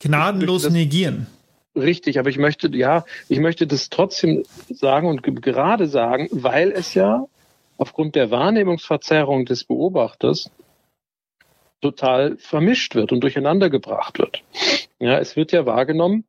gnadenlos 0.00 0.62
das, 0.62 0.72
negieren. 0.72 1.26
Richtig, 1.74 2.18
aber 2.18 2.28
ich 2.28 2.38
möchte, 2.38 2.68
ja, 2.76 3.04
ich 3.28 3.38
möchte 3.38 3.66
das 3.66 3.88
trotzdem 3.88 4.44
sagen 4.68 5.08
und 5.08 5.22
gerade 5.42 5.86
sagen, 5.86 6.28
weil 6.30 6.70
es 6.70 6.94
ja 6.94 7.26
aufgrund 7.78 8.14
der 8.14 8.30
Wahrnehmungsverzerrung 8.30 9.46
des 9.46 9.64
Beobachters 9.64 10.50
total 11.82 12.36
vermischt 12.38 12.94
wird 12.94 13.12
und 13.12 13.20
durcheinander 13.20 13.68
gebracht 13.68 14.18
wird. 14.18 14.42
Ja, 14.98 15.18
es 15.18 15.36
wird 15.36 15.52
ja 15.52 15.66
wahrgenommen, 15.66 16.24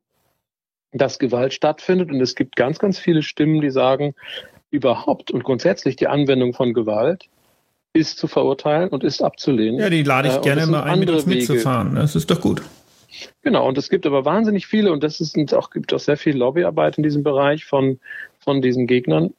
dass 0.92 1.18
Gewalt 1.18 1.54
stattfindet 1.54 2.10
und 2.10 2.20
es 2.20 2.34
gibt 2.34 2.56
ganz, 2.56 2.78
ganz 2.78 2.98
viele 2.98 3.22
Stimmen, 3.22 3.60
die 3.60 3.70
sagen, 3.70 4.14
überhaupt 4.70 5.30
und 5.30 5.44
grundsätzlich 5.44 5.96
die 5.96 6.08
Anwendung 6.08 6.52
von 6.52 6.74
Gewalt 6.74 7.28
ist 7.92 8.18
zu 8.18 8.26
verurteilen 8.26 8.88
und 8.88 9.04
ist 9.04 9.22
abzulehnen. 9.22 9.78
Ja, 9.78 9.88
die 9.88 10.02
lade 10.02 10.28
ich 10.28 10.34
äh, 10.34 10.40
gerne 10.40 10.66
mal 10.66 10.82
ein, 10.82 10.98
mit 10.98 11.10
uns 11.10 11.26
mitzufahren. 11.26 11.94
Das 11.94 12.16
ist 12.16 12.28
doch 12.30 12.40
gut. 12.40 12.62
Genau, 13.42 13.68
und 13.68 13.78
es 13.78 13.88
gibt 13.88 14.06
aber 14.06 14.24
wahnsinnig 14.24 14.66
viele, 14.66 14.92
und 14.92 15.04
das 15.04 15.20
ist 15.20 15.54
auch, 15.54 15.70
gibt 15.70 15.94
auch 15.94 16.00
sehr 16.00 16.16
viel 16.16 16.36
Lobbyarbeit 16.36 16.98
in 16.98 17.04
diesem 17.04 17.22
Bereich 17.22 17.64
von, 17.64 18.00
von 18.40 18.60
diesen 18.60 18.88
Gegnern 18.88 19.32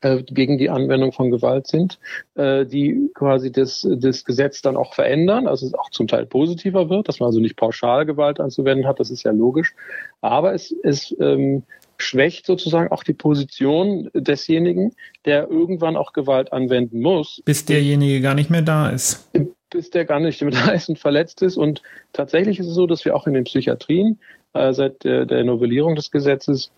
äh, 0.00 0.22
gegen 0.22 0.58
die 0.58 0.70
Anwendung 0.70 1.12
von 1.12 1.30
Gewalt 1.30 1.66
sind, 1.66 1.98
äh, 2.34 2.64
die 2.64 3.10
quasi 3.14 3.52
das, 3.52 3.86
das 3.98 4.24
Gesetz 4.24 4.62
dann 4.62 4.76
auch 4.76 4.94
verändern, 4.94 5.46
also 5.46 5.66
es 5.66 5.74
auch 5.74 5.90
zum 5.90 6.08
Teil 6.08 6.26
positiver 6.26 6.88
wird, 6.88 7.08
dass 7.08 7.20
man 7.20 7.26
also 7.26 7.40
nicht 7.40 7.56
pauschal 7.56 8.06
Gewalt 8.06 8.40
anzuwenden 8.40 8.86
hat, 8.86 9.00
das 9.00 9.10
ist 9.10 9.24
ja 9.24 9.32
logisch, 9.32 9.74
aber 10.20 10.54
es, 10.54 10.74
es 10.82 11.14
ähm, 11.20 11.64
schwächt 11.98 12.46
sozusagen 12.46 12.90
auch 12.90 13.04
die 13.04 13.12
Position 13.12 14.10
desjenigen, 14.14 14.94
der 15.26 15.50
irgendwann 15.50 15.96
auch 15.96 16.14
Gewalt 16.14 16.52
anwenden 16.52 17.00
muss. 17.00 17.42
Bis 17.44 17.66
derjenige 17.66 18.22
gar 18.22 18.34
nicht 18.34 18.48
mehr 18.48 18.62
da 18.62 18.88
ist 18.88 19.28
bis 19.70 19.90
der 19.90 20.04
gar 20.04 20.20
nicht 20.20 20.42
mit 20.42 20.56
heißen 20.66 20.96
verletzt 20.96 21.42
ist. 21.42 21.56
Und 21.56 21.82
tatsächlich 22.12 22.58
ist 22.58 22.66
es 22.66 22.74
so, 22.74 22.86
dass 22.86 23.04
wir 23.04 23.16
auch 23.16 23.26
in 23.26 23.34
den 23.34 23.44
Psychiatrien 23.44 24.18
äh, 24.52 24.72
seit 24.72 25.04
der, 25.04 25.24
der 25.24 25.44
Novellierung 25.44 25.94
des 25.94 26.10
Gesetzes 26.10 26.70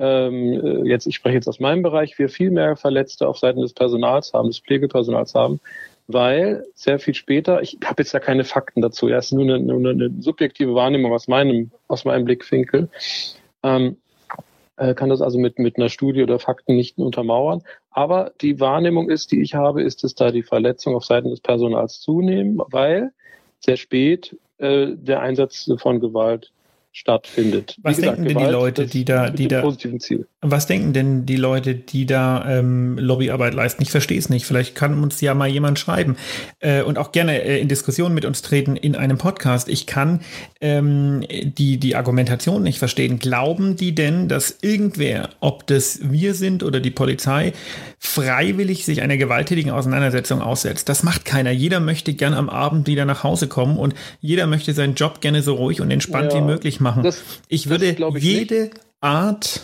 ähm, 0.00 0.52
äh, 0.52 0.88
jetzt, 0.88 1.06
ich 1.06 1.14
spreche 1.14 1.36
jetzt 1.36 1.48
aus 1.48 1.60
meinem 1.60 1.82
Bereich, 1.82 2.18
wir 2.18 2.30
viel 2.30 2.50
mehr 2.50 2.74
Verletzte 2.74 3.28
auf 3.28 3.38
Seiten 3.38 3.60
des 3.60 3.74
Personals 3.74 4.32
haben, 4.32 4.48
des 4.48 4.60
Pflegepersonals 4.60 5.34
haben, 5.34 5.60
weil 6.08 6.64
sehr 6.74 6.98
viel 6.98 7.14
später, 7.14 7.60
ich 7.60 7.78
habe 7.84 8.02
jetzt 8.02 8.12
ja 8.12 8.18
keine 8.18 8.44
Fakten 8.44 8.80
dazu, 8.80 9.08
ja, 9.08 9.18
es 9.18 9.26
ist 9.26 9.32
nur 9.32 9.44
eine, 9.44 9.60
nur 9.60 9.90
eine 9.90 10.10
subjektive 10.18 10.74
Wahrnehmung 10.74 11.12
aus 11.12 11.28
meinem, 11.28 11.70
aus 11.86 12.06
meinem 12.06 12.24
Blickwinkel, 12.24 12.88
ähm, 13.62 13.98
äh, 14.76 14.94
kann 14.94 15.10
das 15.10 15.20
also 15.20 15.38
mit, 15.38 15.58
mit 15.58 15.76
einer 15.76 15.90
Studie 15.90 16.22
oder 16.22 16.38
Fakten 16.38 16.74
nicht 16.74 16.96
untermauern. 16.96 17.62
Aber 17.90 18.32
die 18.40 18.58
Wahrnehmung 18.58 19.10
ist, 19.10 19.30
die 19.30 19.42
ich 19.42 19.54
habe, 19.54 19.82
ist, 19.82 20.02
dass 20.02 20.14
da 20.14 20.30
die 20.30 20.42
Verletzungen 20.42 20.96
auf 20.96 21.04
Seiten 21.04 21.28
des 21.28 21.42
Personals 21.42 22.00
zunehmen, 22.00 22.62
weil 22.70 23.12
sehr 23.58 23.76
spät 23.76 24.34
äh, 24.56 24.94
der 24.94 25.20
Einsatz 25.20 25.70
von 25.76 26.00
Gewalt 26.00 26.52
stattfindet. 26.92 27.76
Was 27.82 27.96
gesagt, 27.96 28.18
denken 28.18 28.34
denn 28.34 28.46
die 28.46 28.50
Leute, 28.50 28.86
die 28.86 29.04
da, 29.04 29.30
die 29.30 29.46
da, 29.46 29.62
was 30.40 30.66
denken 30.66 30.92
denn 30.92 31.24
die 31.24 31.36
Leute, 31.36 31.74
die 31.76 32.04
da 32.04 32.58
ähm, 32.58 32.98
Lobbyarbeit 32.98 33.54
leisten? 33.54 33.82
Ich 33.82 33.90
verstehe 33.90 34.18
es 34.18 34.28
nicht. 34.28 34.44
Vielleicht 34.44 34.74
kann 34.74 35.00
uns 35.00 35.20
ja 35.20 35.34
mal 35.34 35.48
jemand 35.48 35.78
schreiben 35.78 36.16
äh, 36.58 36.82
und 36.82 36.98
auch 36.98 37.12
gerne 37.12 37.42
äh, 37.42 37.60
in 37.60 37.68
Diskussion 37.68 38.12
mit 38.12 38.24
uns 38.24 38.42
treten 38.42 38.74
in 38.74 38.96
einem 38.96 39.18
Podcast. 39.18 39.68
Ich 39.68 39.86
kann 39.86 40.20
ähm, 40.60 41.24
die 41.30 41.78
die 41.78 41.94
Argumentation 41.94 42.62
nicht 42.64 42.80
verstehen. 42.80 43.20
Glauben 43.20 43.76
die 43.76 43.94
denn, 43.94 44.26
dass 44.28 44.58
irgendwer, 44.60 45.30
ob 45.38 45.68
das 45.68 46.00
wir 46.02 46.34
sind 46.34 46.64
oder 46.64 46.80
die 46.80 46.90
Polizei, 46.90 47.52
freiwillig 47.98 48.84
sich 48.84 49.00
einer 49.00 49.16
gewalttätigen 49.16 49.70
Auseinandersetzung 49.70 50.42
aussetzt? 50.42 50.88
Das 50.88 51.04
macht 51.04 51.24
keiner. 51.24 51.52
Jeder 51.52 51.78
möchte 51.78 52.14
gern 52.14 52.34
am 52.34 52.48
Abend 52.48 52.88
wieder 52.88 53.04
nach 53.04 53.22
Hause 53.22 53.46
kommen 53.46 53.76
und 53.76 53.94
jeder 54.20 54.48
möchte 54.48 54.72
seinen 54.72 54.94
Job 54.94 55.20
gerne 55.20 55.42
so 55.42 55.54
ruhig 55.54 55.80
und 55.80 55.92
entspannt 55.92 56.32
ja. 56.32 56.38
wie 56.38 56.44
möglich 56.44 56.79
machen. 56.80 57.02
Das, 57.02 57.22
ich 57.48 57.68
würde 57.68 57.86
ich 57.86 58.22
jede 58.22 58.62
nicht. 58.62 58.80
Art 59.00 59.62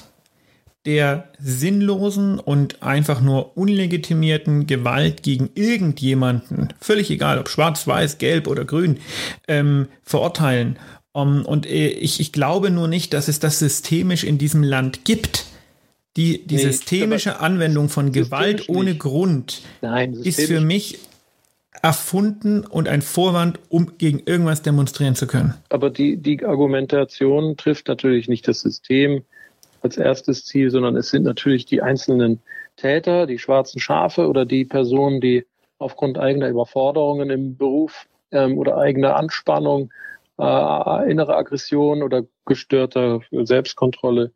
der 0.86 1.30
sinnlosen 1.38 2.38
und 2.38 2.82
einfach 2.82 3.20
nur 3.20 3.56
unlegitimierten 3.56 4.66
Gewalt 4.68 5.22
gegen 5.24 5.50
irgendjemanden, 5.54 6.72
völlig 6.80 7.10
egal 7.10 7.38
ob 7.38 7.48
schwarz, 7.48 7.86
weiß, 7.86 8.18
gelb 8.18 8.46
oder 8.46 8.64
grün, 8.64 8.98
ähm, 9.48 9.88
verurteilen. 10.02 10.78
Um, 11.12 11.44
und 11.44 11.66
äh, 11.66 11.88
ich, 11.88 12.20
ich 12.20 12.30
glaube 12.30 12.70
nur 12.70 12.88
nicht, 12.88 13.14
dass 13.14 13.28
es 13.28 13.40
das 13.40 13.58
systemisch 13.58 14.22
in 14.22 14.38
diesem 14.38 14.62
Land 14.62 15.04
gibt. 15.04 15.46
Die, 16.16 16.46
die 16.46 16.56
nee, 16.56 16.62
systemische 16.62 17.40
Anwendung 17.40 17.90
von 17.90 18.10
Gewalt 18.10 18.70
ohne 18.70 18.90
nicht. 18.90 19.00
Grund 19.00 19.62
Nein, 19.82 20.14
ist 20.14 20.40
für 20.40 20.62
mich 20.62 20.98
erfunden 21.82 22.64
und 22.64 22.88
ein 22.88 23.02
Vorwand, 23.02 23.58
um 23.68 23.98
gegen 23.98 24.20
irgendwas 24.20 24.62
demonstrieren 24.62 25.14
zu 25.14 25.26
können. 25.26 25.54
Aber 25.68 25.90
die, 25.90 26.16
die 26.16 26.44
Argumentation 26.44 27.56
trifft 27.56 27.88
natürlich 27.88 28.28
nicht 28.28 28.46
das 28.48 28.60
System 28.60 29.24
als 29.82 29.96
erstes 29.96 30.44
Ziel, 30.44 30.70
sondern 30.70 30.96
es 30.96 31.10
sind 31.10 31.24
natürlich 31.24 31.66
die 31.66 31.82
einzelnen 31.82 32.40
Täter, 32.76 33.26
die 33.26 33.38
schwarzen 33.38 33.80
Schafe 33.80 34.28
oder 34.28 34.44
die 34.44 34.64
Personen, 34.64 35.20
die 35.20 35.46
aufgrund 35.78 36.18
eigener 36.18 36.48
Überforderungen 36.48 37.30
im 37.30 37.56
Beruf 37.56 38.06
ähm, 38.32 38.58
oder 38.58 38.76
eigener 38.78 39.16
Anspannung, 39.16 39.92
äh, 40.38 41.10
innere 41.10 41.36
Aggression 41.36 42.02
oder 42.02 42.24
gestörter 42.44 43.20
Selbstkontrolle 43.30 44.32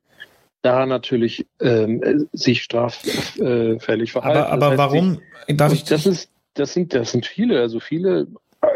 da 0.62 0.84
natürlich 0.86 1.46
ähm, 1.60 2.28
sich 2.32 2.62
straffällig 2.62 4.12
verhalten. 4.12 4.38
Aber, 4.38 4.52
aber 4.52 4.60
das 4.60 4.70
heißt, 4.70 4.78
warum? 4.78 5.20
Darf 5.48 5.72
ich 5.72 5.84
das 5.84 6.06
ist 6.06 6.30
das 6.54 6.72
sind, 6.72 6.94
das 6.94 7.12
sind 7.12 7.26
viele, 7.26 7.60
also 7.60 7.80
viele 7.80 8.26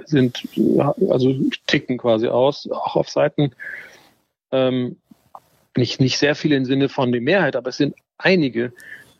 sind, 0.07 0.49
also 1.09 1.35
ticken 1.67 1.99
quasi 1.99 2.29
aus, 2.29 2.69
auch 2.71 2.97
auf 2.97 3.09
Seiten, 3.09 3.53
ähm, 4.53 4.97
nicht, 5.77 6.01
nicht 6.01 6.19
sehr 6.19 6.35
viele 6.35 6.57
im 6.57 6.65
Sinne 6.65 6.89
von 6.89 7.13
der 7.13 7.21
Mehrheit, 7.21 7.57
aber 7.57 7.71
es 7.71 7.77
sind 7.77 7.95
einige. 8.19 8.73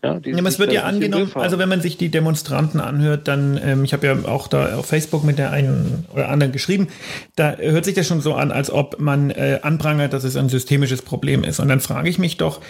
Ja, 0.03 0.21
ja, 0.23 0.39
es 0.45 0.59
wird 0.59 0.73
ja 0.73 0.83
angenommen, 0.83 1.33
also 1.35 1.59
wenn 1.59 1.69
man 1.69 1.81
sich 1.81 1.97
die 1.97 2.11
Demonstranten 2.11 2.79
anhört, 2.79 3.27
dann, 3.27 3.59
ähm, 3.65 3.85
ich 3.85 3.95
habe 3.95 4.07
ja 4.07 4.25
auch 4.27 4.49
da 4.49 4.77
auf 4.77 4.85
Facebook 4.85 5.25
mit 5.25 5.39
der 5.39 5.51
einen 5.51 6.05
oder 6.13 6.29
anderen 6.29 6.53
geschrieben, 6.53 6.89
da 7.37 7.57
hört 7.57 7.87
sich 7.87 7.95
das 7.95 8.07
schon 8.07 8.21
so 8.21 8.35
an, 8.35 8.53
als 8.53 8.71
ob 8.71 9.01
man 9.01 9.31
äh, 9.31 9.61
anprangert, 9.63 10.13
dass 10.13 10.25
es 10.25 10.37
ein 10.37 10.51
systemisches 10.51 11.01
Problem 11.01 11.43
ist. 11.43 11.59
Und 11.59 11.69
dann 11.69 11.81
frage 11.81 12.11
ich 12.11 12.19
mich 12.19 12.37
doch, 12.37 12.61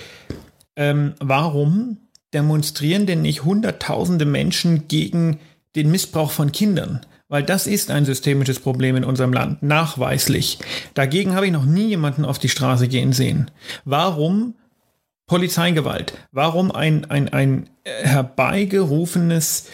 ähm, 0.77 1.15
warum 1.19 1.99
demonstrieren 2.33 3.07
denn 3.07 3.23
nicht 3.23 3.45
Hunderttausende 3.45 4.27
Menschen 4.27 4.87
gegen 4.87 5.41
den 5.77 5.91
Missbrauch 5.91 6.31
von 6.31 6.53
Kindern. 6.53 7.01
Weil 7.29 7.43
das 7.43 7.67
ist 7.67 7.91
ein 7.91 8.05
systemisches 8.05 8.61
Problem 8.61 8.97
in 8.97 9.05
unserem 9.05 9.33
Land, 9.33 9.63
nachweislich. 9.63 10.59
Dagegen 10.93 11.35
habe 11.35 11.47
ich 11.47 11.53
noch 11.53 11.65
nie 11.65 11.89
jemanden 11.89 12.25
auf 12.25 12.39
die 12.39 12.51
Straße 12.51 12.87
gehen 12.87 13.13
sehen. 13.13 13.51
Warum 13.85 14.55
Polizeigewalt? 15.27 16.13
Warum 16.33 16.71
ein, 16.71 17.07
ein, 17.11 17.31
ein 17.31 17.71
herbeigerufenes 17.85 19.69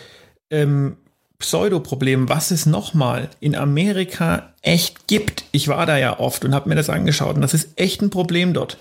ähm, 0.51 0.97
Pseudoproblem, 1.39 2.29
was 2.29 2.51
es 2.51 2.67
nochmal 2.67 3.29
in 3.41 3.57
Amerika 3.57 4.53
echt 4.63 5.09
gibt? 5.09 5.45
Ich 5.53 5.69
war 5.69 5.87
da 5.87 5.99
ja 5.99 6.21
oft 6.21 6.45
und 6.45 6.55
habe 6.55 6.69
mir 6.69 6.77
das 6.77 6.91
angeschaut 6.91 7.35
und 7.35 7.43
das 7.43 7.55
ist 7.55 7.71
echt 7.77 8.01
ein 8.01 8.11
Problem 8.11 8.53
dort. 8.53 8.79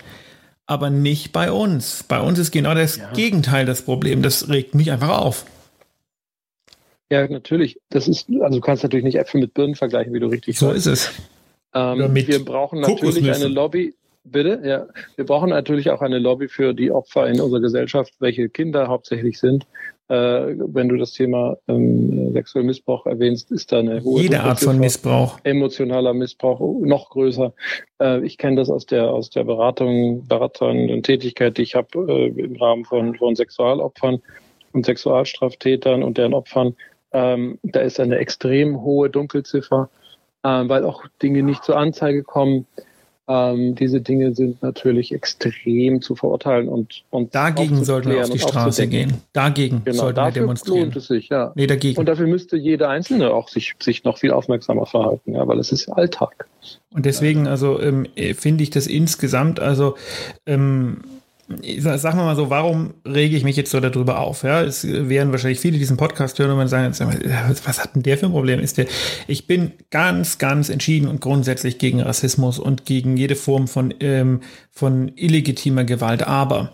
Aber 0.66 0.90
nicht 0.90 1.32
bei 1.32 1.50
uns. 1.50 2.04
Bei 2.06 2.20
uns 2.20 2.38
ist 2.38 2.52
genau 2.52 2.74
das 2.74 2.98
ja. 2.98 3.10
Gegenteil 3.12 3.66
das 3.66 3.82
Problem. 3.82 4.22
Das 4.22 4.48
regt 4.48 4.76
mich 4.76 4.92
einfach 4.92 5.18
auf. 5.18 5.44
Ja, 7.10 7.26
natürlich. 7.28 7.80
Das 7.90 8.06
ist, 8.08 8.28
also 8.40 8.58
du 8.58 8.64
kannst 8.64 8.82
natürlich 8.82 9.04
nicht 9.04 9.16
Äpfel 9.16 9.40
mit 9.40 9.54
Birnen 9.54 9.74
vergleichen, 9.74 10.12
wie 10.12 10.20
du 10.20 10.28
richtig 10.28 10.58
so 10.58 10.68
sagst. 10.68 10.84
So 10.84 10.90
ist 10.92 11.00
es. 11.00 11.12
Ähm, 11.74 12.14
wir 12.14 12.44
brauchen 12.44 12.80
natürlich 12.80 13.30
eine 13.32 13.48
Lobby. 13.48 13.94
Bitte, 14.22 14.60
ja. 14.64 14.86
Wir 15.16 15.24
brauchen 15.24 15.48
natürlich 15.48 15.90
auch 15.90 16.02
eine 16.02 16.18
Lobby 16.18 16.48
für 16.48 16.74
die 16.74 16.90
Opfer 16.90 17.26
in 17.26 17.40
unserer 17.40 17.60
Gesellschaft, 17.60 18.12
welche 18.20 18.48
Kinder 18.50 18.86
hauptsächlich 18.86 19.40
sind. 19.40 19.66
Äh, 20.08 20.56
wenn 20.58 20.88
du 20.88 20.96
das 20.96 21.12
Thema 21.12 21.56
ähm, 21.68 22.32
sexueller 22.32 22.66
Missbrauch 22.66 23.06
erwähnst, 23.06 23.50
ist 23.50 23.72
da 23.72 23.78
eine 23.78 24.02
hohe 24.02 24.22
jede 24.22 24.40
Art 24.40 24.60
von 24.60 24.78
Missbrauch, 24.78 25.38
emotionaler 25.44 26.12
Missbrauch 26.12 26.60
noch 26.80 27.10
größer. 27.10 27.54
Äh, 28.00 28.24
ich 28.26 28.36
kenne 28.36 28.56
das 28.56 28.70
aus 28.70 28.86
der 28.86 29.08
aus 29.08 29.30
der 29.30 29.44
Beratung, 29.44 30.26
beratenden 30.26 31.02
Tätigkeit, 31.02 31.56
die 31.56 31.62
ich 31.62 31.74
habe 31.74 32.06
äh, 32.08 32.26
im 32.26 32.56
Rahmen 32.56 32.84
von 32.84 33.14
von 33.14 33.36
Sexualopfern 33.36 34.20
und 34.72 34.84
Sexualstraftätern 34.84 36.02
und 36.02 36.18
deren 36.18 36.34
Opfern. 36.34 36.74
Ähm, 37.12 37.58
da 37.62 37.80
ist 37.80 38.00
eine 38.00 38.18
extrem 38.18 38.82
hohe 38.82 39.10
Dunkelziffer, 39.10 39.90
ähm, 40.44 40.68
weil 40.68 40.84
auch 40.84 41.04
Dinge 41.22 41.42
nicht 41.42 41.64
zur 41.64 41.76
Anzeige 41.76 42.22
kommen. 42.22 42.66
Ähm, 43.28 43.76
diese 43.76 44.00
Dinge 44.00 44.34
sind 44.34 44.60
natürlich 44.60 45.14
extrem 45.14 46.02
zu 46.02 46.16
verurteilen 46.16 46.68
und, 46.68 47.04
und 47.10 47.32
dagegen 47.32 47.84
sollten 47.84 48.10
wir 48.10 48.22
auf 48.22 48.30
die 48.30 48.40
Straße 48.40 48.88
gehen. 48.88 49.22
Dagegen 49.32 49.82
genau, 49.84 49.98
sollten 49.98 50.20
wir 50.20 50.32
demonstrieren. 50.32 50.80
Lohnt 50.80 50.96
es 50.96 51.06
sich, 51.06 51.28
ja. 51.28 51.52
Nee, 51.54 51.68
dagegen. 51.68 51.96
Und 51.96 52.06
dafür 52.06 52.26
müsste 52.26 52.56
jeder 52.56 52.88
Einzelne 52.88 53.30
auch 53.32 53.48
sich, 53.48 53.76
sich 53.78 54.02
noch 54.02 54.18
viel 54.18 54.32
aufmerksamer 54.32 54.84
verhalten, 54.84 55.34
ja, 55.34 55.46
weil 55.46 55.60
es 55.60 55.70
ist 55.70 55.88
Alltag. 55.88 56.48
Und 56.92 57.06
deswegen, 57.06 57.46
also 57.46 57.80
ähm, 57.80 58.06
finde 58.34 58.64
ich 58.64 58.70
das 58.70 58.88
insgesamt, 58.88 59.60
also 59.60 59.94
ähm, 60.46 61.02
sagen 61.78 62.18
wir 62.18 62.24
mal 62.24 62.36
so, 62.36 62.50
warum 62.50 62.94
rege 63.06 63.36
ich 63.36 63.44
mich 63.44 63.56
jetzt 63.56 63.70
so 63.70 63.80
darüber 63.80 64.20
auf? 64.20 64.42
Ja, 64.42 64.62
es 64.62 64.86
werden 64.86 65.32
wahrscheinlich 65.32 65.60
viele 65.60 65.78
diesen 65.78 65.96
Podcast 65.96 66.38
hören 66.38 66.50
und 66.50 66.68
sagen, 66.68 66.94
was 67.64 67.80
hat 67.80 67.94
denn 67.94 68.02
der 68.02 68.18
für 68.18 68.26
ein 68.26 68.32
Problem? 68.32 68.60
Ist 68.60 68.78
der, 68.78 68.86
ich 69.26 69.46
bin 69.46 69.72
ganz, 69.90 70.38
ganz 70.38 70.68
entschieden 70.68 71.08
und 71.08 71.20
grundsätzlich 71.20 71.78
gegen 71.78 72.00
Rassismus 72.00 72.58
und 72.58 72.86
gegen 72.86 73.16
jede 73.16 73.36
Form 73.36 73.68
von, 73.68 73.92
ähm, 74.00 74.40
von 74.70 75.10
illegitimer 75.16 75.84
Gewalt. 75.84 76.22
Aber 76.26 76.72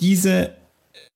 diese 0.00 0.50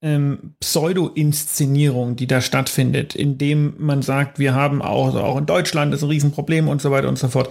ähm, 0.01 0.55
Pseudo-Inszenierung, 0.61 2.17
die 2.17 2.27
da 2.27 2.41
stattfindet, 2.41 3.15
indem 3.15 3.75
man 3.79 4.03
sagt, 4.03 4.39
wir 4.39 4.55
haben 4.55 4.83
auch, 4.83 5.15
auch 5.15 5.39
in 5.39 5.47
Deutschland 5.47 5.93
das 5.93 6.07
Riesenproblem 6.07 6.69
und 6.69 6.81
so 6.81 6.91
weiter 6.91 7.09
und 7.09 7.19
so 7.19 7.29
fort, 7.29 7.51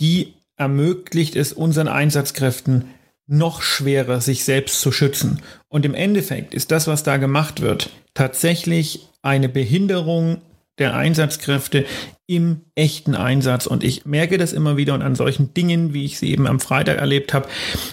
die 0.00 0.34
ermöglicht 0.56 1.36
es 1.36 1.52
unseren 1.52 1.88
Einsatzkräften, 1.88 2.84
noch 3.30 3.62
schwerer, 3.62 4.20
sich 4.20 4.44
selbst 4.44 4.80
zu 4.80 4.90
schützen. 4.90 5.40
Und 5.68 5.84
im 5.86 5.94
Endeffekt 5.94 6.52
ist 6.52 6.72
das, 6.72 6.86
was 6.86 7.04
da 7.04 7.16
gemacht 7.16 7.60
wird, 7.60 7.90
tatsächlich 8.12 9.08
eine 9.22 9.48
Behinderung 9.48 10.42
der 10.78 10.96
Einsatzkräfte 10.96 11.84
im 12.26 12.62
echten 12.74 13.14
Einsatz. 13.14 13.66
Und 13.66 13.84
ich 13.84 14.04
merke 14.04 14.36
das 14.36 14.52
immer 14.52 14.76
wieder 14.76 14.94
und 14.94 15.02
an 15.02 15.14
solchen 15.14 15.54
Dingen, 15.54 15.94
wie 15.94 16.06
ich 16.06 16.18
sie 16.18 16.30
eben 16.30 16.46
am 16.46 16.58
Freitag 16.58 16.98
erlebt 16.98 17.32
habe, 17.32 17.48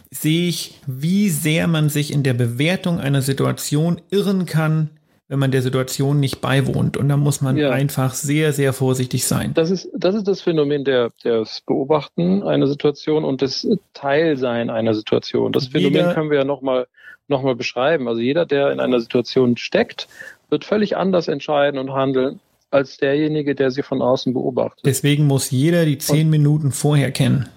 sehe 0.09 0.47
ich, 0.47 0.75
wie 0.87 1.29
sehr 1.29 1.67
man 1.67 1.89
sich 1.89 2.11
in 2.11 2.23
der 2.23 2.33
Bewertung 2.33 2.99
einer 2.99 3.21
Situation 3.21 4.01
irren 4.09 4.45
kann, 4.45 4.89
wenn 5.29 5.39
man 5.39 5.51
der 5.51 5.61
Situation 5.61 6.19
nicht 6.19 6.39
beiwohnt. 6.39 6.95
Und 6.95 7.09
da 7.09 7.17
muss 7.17 7.41
man 7.41 7.57
ja. 7.57 7.71
einfach 7.71 8.13
sehr, 8.13 8.53
sehr 8.53 8.71
vorsichtig 8.71 9.25
sein. 9.25 9.53
Das 9.53 9.71
ist, 9.71 9.89
das 9.93 10.15
ist 10.15 10.27
das 10.27 10.41
Phänomen 10.41 10.85
der, 10.85 11.11
des 11.23 11.61
Beobachten 11.65 12.43
einer 12.43 12.67
Situation 12.67 13.25
und 13.25 13.41
des 13.41 13.67
Teilsein 13.93 14.69
einer 14.69 14.93
Situation. 14.93 15.51
Das 15.51 15.67
Phänomen 15.67 15.93
jeder, 15.95 16.13
können 16.13 16.29
wir 16.29 16.37
ja 16.37 16.45
nochmal 16.45 16.87
noch 17.27 17.43
mal 17.43 17.55
beschreiben. 17.55 18.07
Also 18.07 18.21
jeder, 18.21 18.45
der 18.45 18.71
in 18.71 18.79
einer 18.79 19.01
Situation 19.01 19.57
steckt, 19.57 20.07
wird 20.49 20.63
völlig 20.63 20.95
anders 20.95 21.27
entscheiden 21.27 21.77
und 21.77 21.91
handeln 21.91 22.39
als 22.71 22.97
derjenige, 22.97 23.53
der 23.53 23.69
sie 23.69 23.83
von 23.83 24.01
außen 24.01 24.33
beobachtet. 24.33 24.85
Deswegen 24.85 25.27
muss 25.27 25.51
jeder 25.51 25.85
die 25.85 25.97
zehn 25.97 26.27
und, 26.27 26.31
Minuten 26.31 26.71
vorher 26.71 27.11
kennen. 27.11 27.49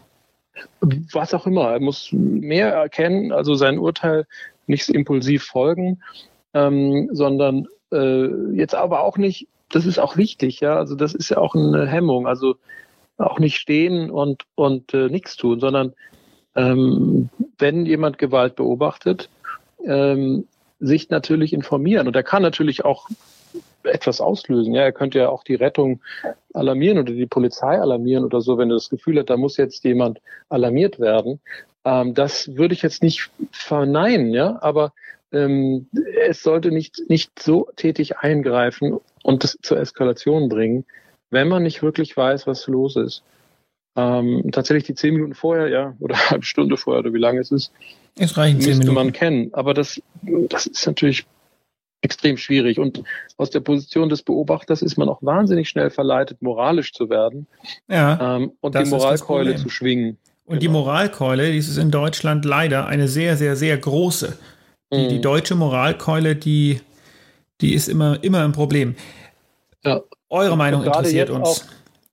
Was 1.12 1.34
auch 1.34 1.46
immer. 1.46 1.70
Er 1.70 1.80
muss 1.80 2.08
mehr 2.12 2.72
erkennen, 2.72 3.30
also 3.30 3.54
sein 3.54 3.78
Urteil 3.78 4.26
nicht 4.66 4.88
impulsiv 4.88 5.44
folgen 5.44 6.00
ähm, 6.54 7.08
sondern 7.12 7.66
äh, 7.92 8.26
jetzt 8.54 8.74
aber 8.74 9.02
auch 9.02 9.18
nicht, 9.18 9.48
das 9.70 9.86
ist 9.86 9.98
auch 9.98 10.16
wichtig, 10.16 10.60
ja, 10.60 10.76
also 10.76 10.94
das 10.94 11.14
ist 11.14 11.30
ja 11.30 11.38
auch 11.38 11.54
eine 11.54 11.86
Hemmung, 11.86 12.26
also 12.26 12.56
auch 13.18 13.38
nicht 13.38 13.56
stehen 13.56 14.10
und, 14.10 14.44
und 14.54 14.94
äh, 14.94 15.08
nichts 15.08 15.36
tun, 15.36 15.60
sondern 15.60 15.92
ähm, 16.56 17.28
wenn 17.58 17.86
jemand 17.86 18.18
Gewalt 18.18 18.56
beobachtet, 18.56 19.28
ähm, 19.84 20.46
sich 20.80 21.10
natürlich 21.10 21.52
informieren. 21.52 22.06
Und 22.06 22.16
er 22.16 22.22
kann 22.22 22.42
natürlich 22.42 22.84
auch 22.84 23.08
etwas 23.82 24.20
auslösen. 24.20 24.74
Ja, 24.74 24.82
er 24.82 24.92
könnte 24.92 25.18
ja 25.18 25.28
auch 25.28 25.44
die 25.44 25.54
Rettung 25.54 26.00
alarmieren 26.54 26.98
oder 26.98 27.12
die 27.12 27.26
Polizei 27.26 27.78
alarmieren 27.78 28.24
oder 28.24 28.40
so, 28.40 28.58
wenn 28.58 28.70
er 28.70 28.74
das 28.74 28.90
Gefühl 28.90 29.18
hat, 29.18 29.30
da 29.30 29.36
muss 29.36 29.56
jetzt 29.56 29.84
jemand 29.84 30.20
alarmiert 30.48 30.98
werden. 30.98 31.40
Ähm, 31.84 32.14
das 32.14 32.56
würde 32.56 32.74
ich 32.74 32.82
jetzt 32.82 33.02
nicht 33.02 33.30
verneinen, 33.52 34.32
ja, 34.32 34.58
aber 34.60 34.92
ähm, 35.32 35.88
es 36.28 36.42
sollte 36.42 36.70
nicht, 36.70 37.02
nicht 37.08 37.38
so 37.38 37.68
tätig 37.76 38.18
eingreifen 38.18 38.98
und 39.22 39.44
das 39.44 39.56
zur 39.62 39.78
Eskalation 39.78 40.48
bringen, 40.48 40.84
wenn 41.30 41.48
man 41.48 41.62
nicht 41.62 41.82
wirklich 41.82 42.16
weiß, 42.16 42.46
was 42.46 42.66
los 42.66 42.96
ist. 42.96 43.22
Ähm, 43.96 44.50
tatsächlich 44.52 44.84
die 44.84 44.94
zehn 44.94 45.14
Minuten 45.14 45.34
vorher, 45.34 45.68
ja, 45.68 45.96
oder 46.00 46.14
eine 46.14 46.24
halbe 46.30 46.44
Stunde 46.44 46.76
vorher 46.76 47.00
oder 47.00 47.12
wie 47.12 47.18
lange 47.18 47.40
es 47.40 47.50
ist, 47.50 47.72
es 48.18 48.36
reichen 48.36 48.58
müsste 48.58 48.92
man 48.92 49.12
kennen. 49.12 49.50
Aber 49.52 49.74
das, 49.74 50.00
das 50.22 50.66
ist 50.66 50.86
natürlich 50.86 51.26
extrem 52.02 52.36
schwierig. 52.36 52.78
Und 52.78 53.02
aus 53.36 53.50
der 53.50 53.60
Position 53.60 54.08
des 54.08 54.22
Beobachters 54.22 54.82
ist 54.82 54.96
man 54.96 55.08
auch 55.08 55.22
wahnsinnig 55.22 55.68
schnell 55.68 55.90
verleitet, 55.90 56.40
moralisch 56.40 56.92
zu 56.92 57.10
werden 57.10 57.46
ja, 57.88 58.36
ähm, 58.36 58.52
und 58.60 58.74
die 58.74 58.84
Moralkeule 58.84 59.56
zu 59.56 59.68
schwingen. 59.68 60.18
Und 60.44 60.58
genau. 60.58 60.60
die 60.60 60.68
Moralkeule, 60.68 61.52
die 61.52 61.58
ist 61.58 61.76
in 61.76 61.90
Deutschland 61.90 62.44
leider 62.44 62.86
eine 62.86 63.06
sehr, 63.06 63.36
sehr, 63.36 63.54
sehr 63.54 63.76
große. 63.76 64.36
Die, 64.92 65.08
die 65.08 65.18
mhm. 65.18 65.22
deutsche 65.22 65.54
Moralkeule, 65.54 66.36
die, 66.36 66.80
die 67.60 67.74
ist 67.74 67.88
immer, 67.88 68.22
immer 68.22 68.44
ein 68.44 68.52
Problem. 68.52 68.96
Ja. 69.84 70.00
Eure 70.28 70.56
Meinung 70.56 70.84
interessiert 70.84 71.30
uns. 71.30 71.48
Auch, 71.48 71.64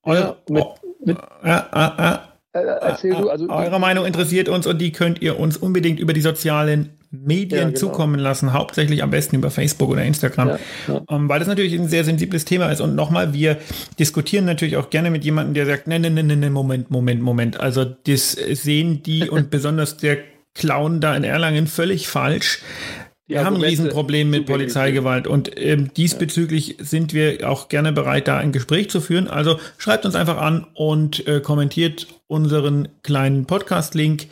Eure, 0.03 0.19
ja, 0.21 0.37
mit, 0.49 0.65
mit, 1.05 1.17
äh, 1.43 1.59
äh, 1.73 2.17
äh, 2.53 2.59
erzähl 2.81 3.15
du, 3.15 3.29
also, 3.29 3.49
eure 3.49 3.79
Meinung 3.79 4.05
interessiert 4.05 4.47
uns 4.47 4.65
und 4.65 4.79
die 4.79 4.91
könnt 4.91 5.21
ihr 5.21 5.39
uns 5.39 5.57
unbedingt 5.57 5.99
über 5.99 6.13
die 6.13 6.21
sozialen 6.21 6.91
Medien 7.11 7.59
ja, 7.59 7.67
genau. 7.67 7.77
zukommen 7.77 8.19
lassen, 8.19 8.53
hauptsächlich 8.53 9.03
am 9.03 9.11
besten 9.11 9.37
über 9.37 9.49
Facebook 9.49 9.89
oder 9.89 10.03
Instagram, 10.03 10.49
ja, 10.49 10.59
ja. 10.87 11.01
Ähm, 11.09 11.29
weil 11.29 11.39
das 11.39 11.47
natürlich 11.47 11.73
ein 11.73 11.87
sehr 11.87 12.03
sensibles 12.03 12.45
Thema 12.45 12.69
ist. 12.69 12.81
Und 12.81 12.95
nochmal, 12.95 13.33
wir 13.33 13.57
diskutieren 13.97 14.45
natürlich 14.45 14.77
auch 14.77 14.89
gerne 14.89 15.09
mit 15.09 15.23
jemandem, 15.23 15.53
der 15.53 15.65
sagt, 15.65 15.87
nein, 15.87 16.01
nein, 16.01 16.13
nein, 16.15 16.39
nein, 16.39 16.51
Moment, 16.51 16.91
Moment, 16.91 17.21
Moment. 17.21 17.59
Also 17.59 17.85
das 17.85 18.31
sehen 18.31 19.03
die 19.03 19.29
und 19.29 19.49
besonders 19.49 19.97
der 19.97 20.17
Clown 20.57 20.99
da 20.99 21.15
in 21.15 21.23
Erlangen 21.23 21.67
völlig 21.67 22.07
falsch. 22.07 22.59
Wir 23.27 23.43
haben 23.43 23.57
ein 23.57 23.61
Riesenproblem 23.61 24.29
mit 24.29 24.45
Polizeigewalt 24.45 25.27
und 25.27 25.51
ähm, 25.59 25.93
diesbezüglich 25.93 26.77
ja. 26.77 26.85
sind 26.85 27.13
wir 27.13 27.49
auch 27.49 27.67
gerne 27.67 27.91
bereit, 27.91 28.29
da 28.29 28.37
ein 28.37 28.53
Gespräch 28.53 28.89
zu 28.89 29.01
führen. 29.01 29.27
Also 29.27 29.59
schreibt 29.77 30.05
uns 30.05 30.15
einfach 30.15 30.37
an 30.37 30.65
und 30.73 31.27
äh, 31.27 31.41
kommentiert 31.41 32.07
unseren 32.27 32.87
kleinen 33.03 33.45
Podcast-Link. 33.45 34.27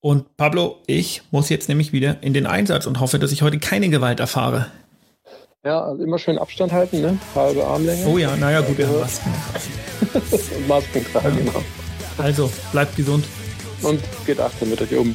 Und 0.00 0.36
Pablo, 0.36 0.78
ich 0.86 1.22
muss 1.32 1.48
jetzt 1.48 1.68
nämlich 1.68 1.92
wieder 1.92 2.22
in 2.22 2.32
den 2.32 2.46
Einsatz 2.46 2.86
und 2.86 3.00
hoffe, 3.00 3.18
dass 3.18 3.32
ich 3.32 3.42
heute 3.42 3.58
keine 3.58 3.88
Gewalt 3.88 4.20
erfahre. 4.20 4.66
Ja, 5.64 5.82
also 5.82 6.02
immer 6.04 6.18
schön 6.18 6.38
Abstand 6.38 6.72
halten, 6.72 7.02
ne? 7.02 7.18
Halbe 7.34 7.66
Armlänge. 7.66 8.06
Oh 8.06 8.16
ja, 8.16 8.34
naja, 8.36 8.62
gut, 8.62 8.78
wir 8.78 8.86
haben 8.86 9.00
Masken. 9.00 9.30
Masken 10.68 11.04
tragen, 11.12 11.36
ja. 11.36 11.44
genau. 11.44 11.64
Also, 12.16 12.50
bleibt 12.72 12.96
gesund. 12.96 13.26
Und 13.82 14.00
geht 14.24 14.40
achtsam 14.40 14.70
mit 14.70 14.80
euch 14.80 14.94
um. 14.94 15.14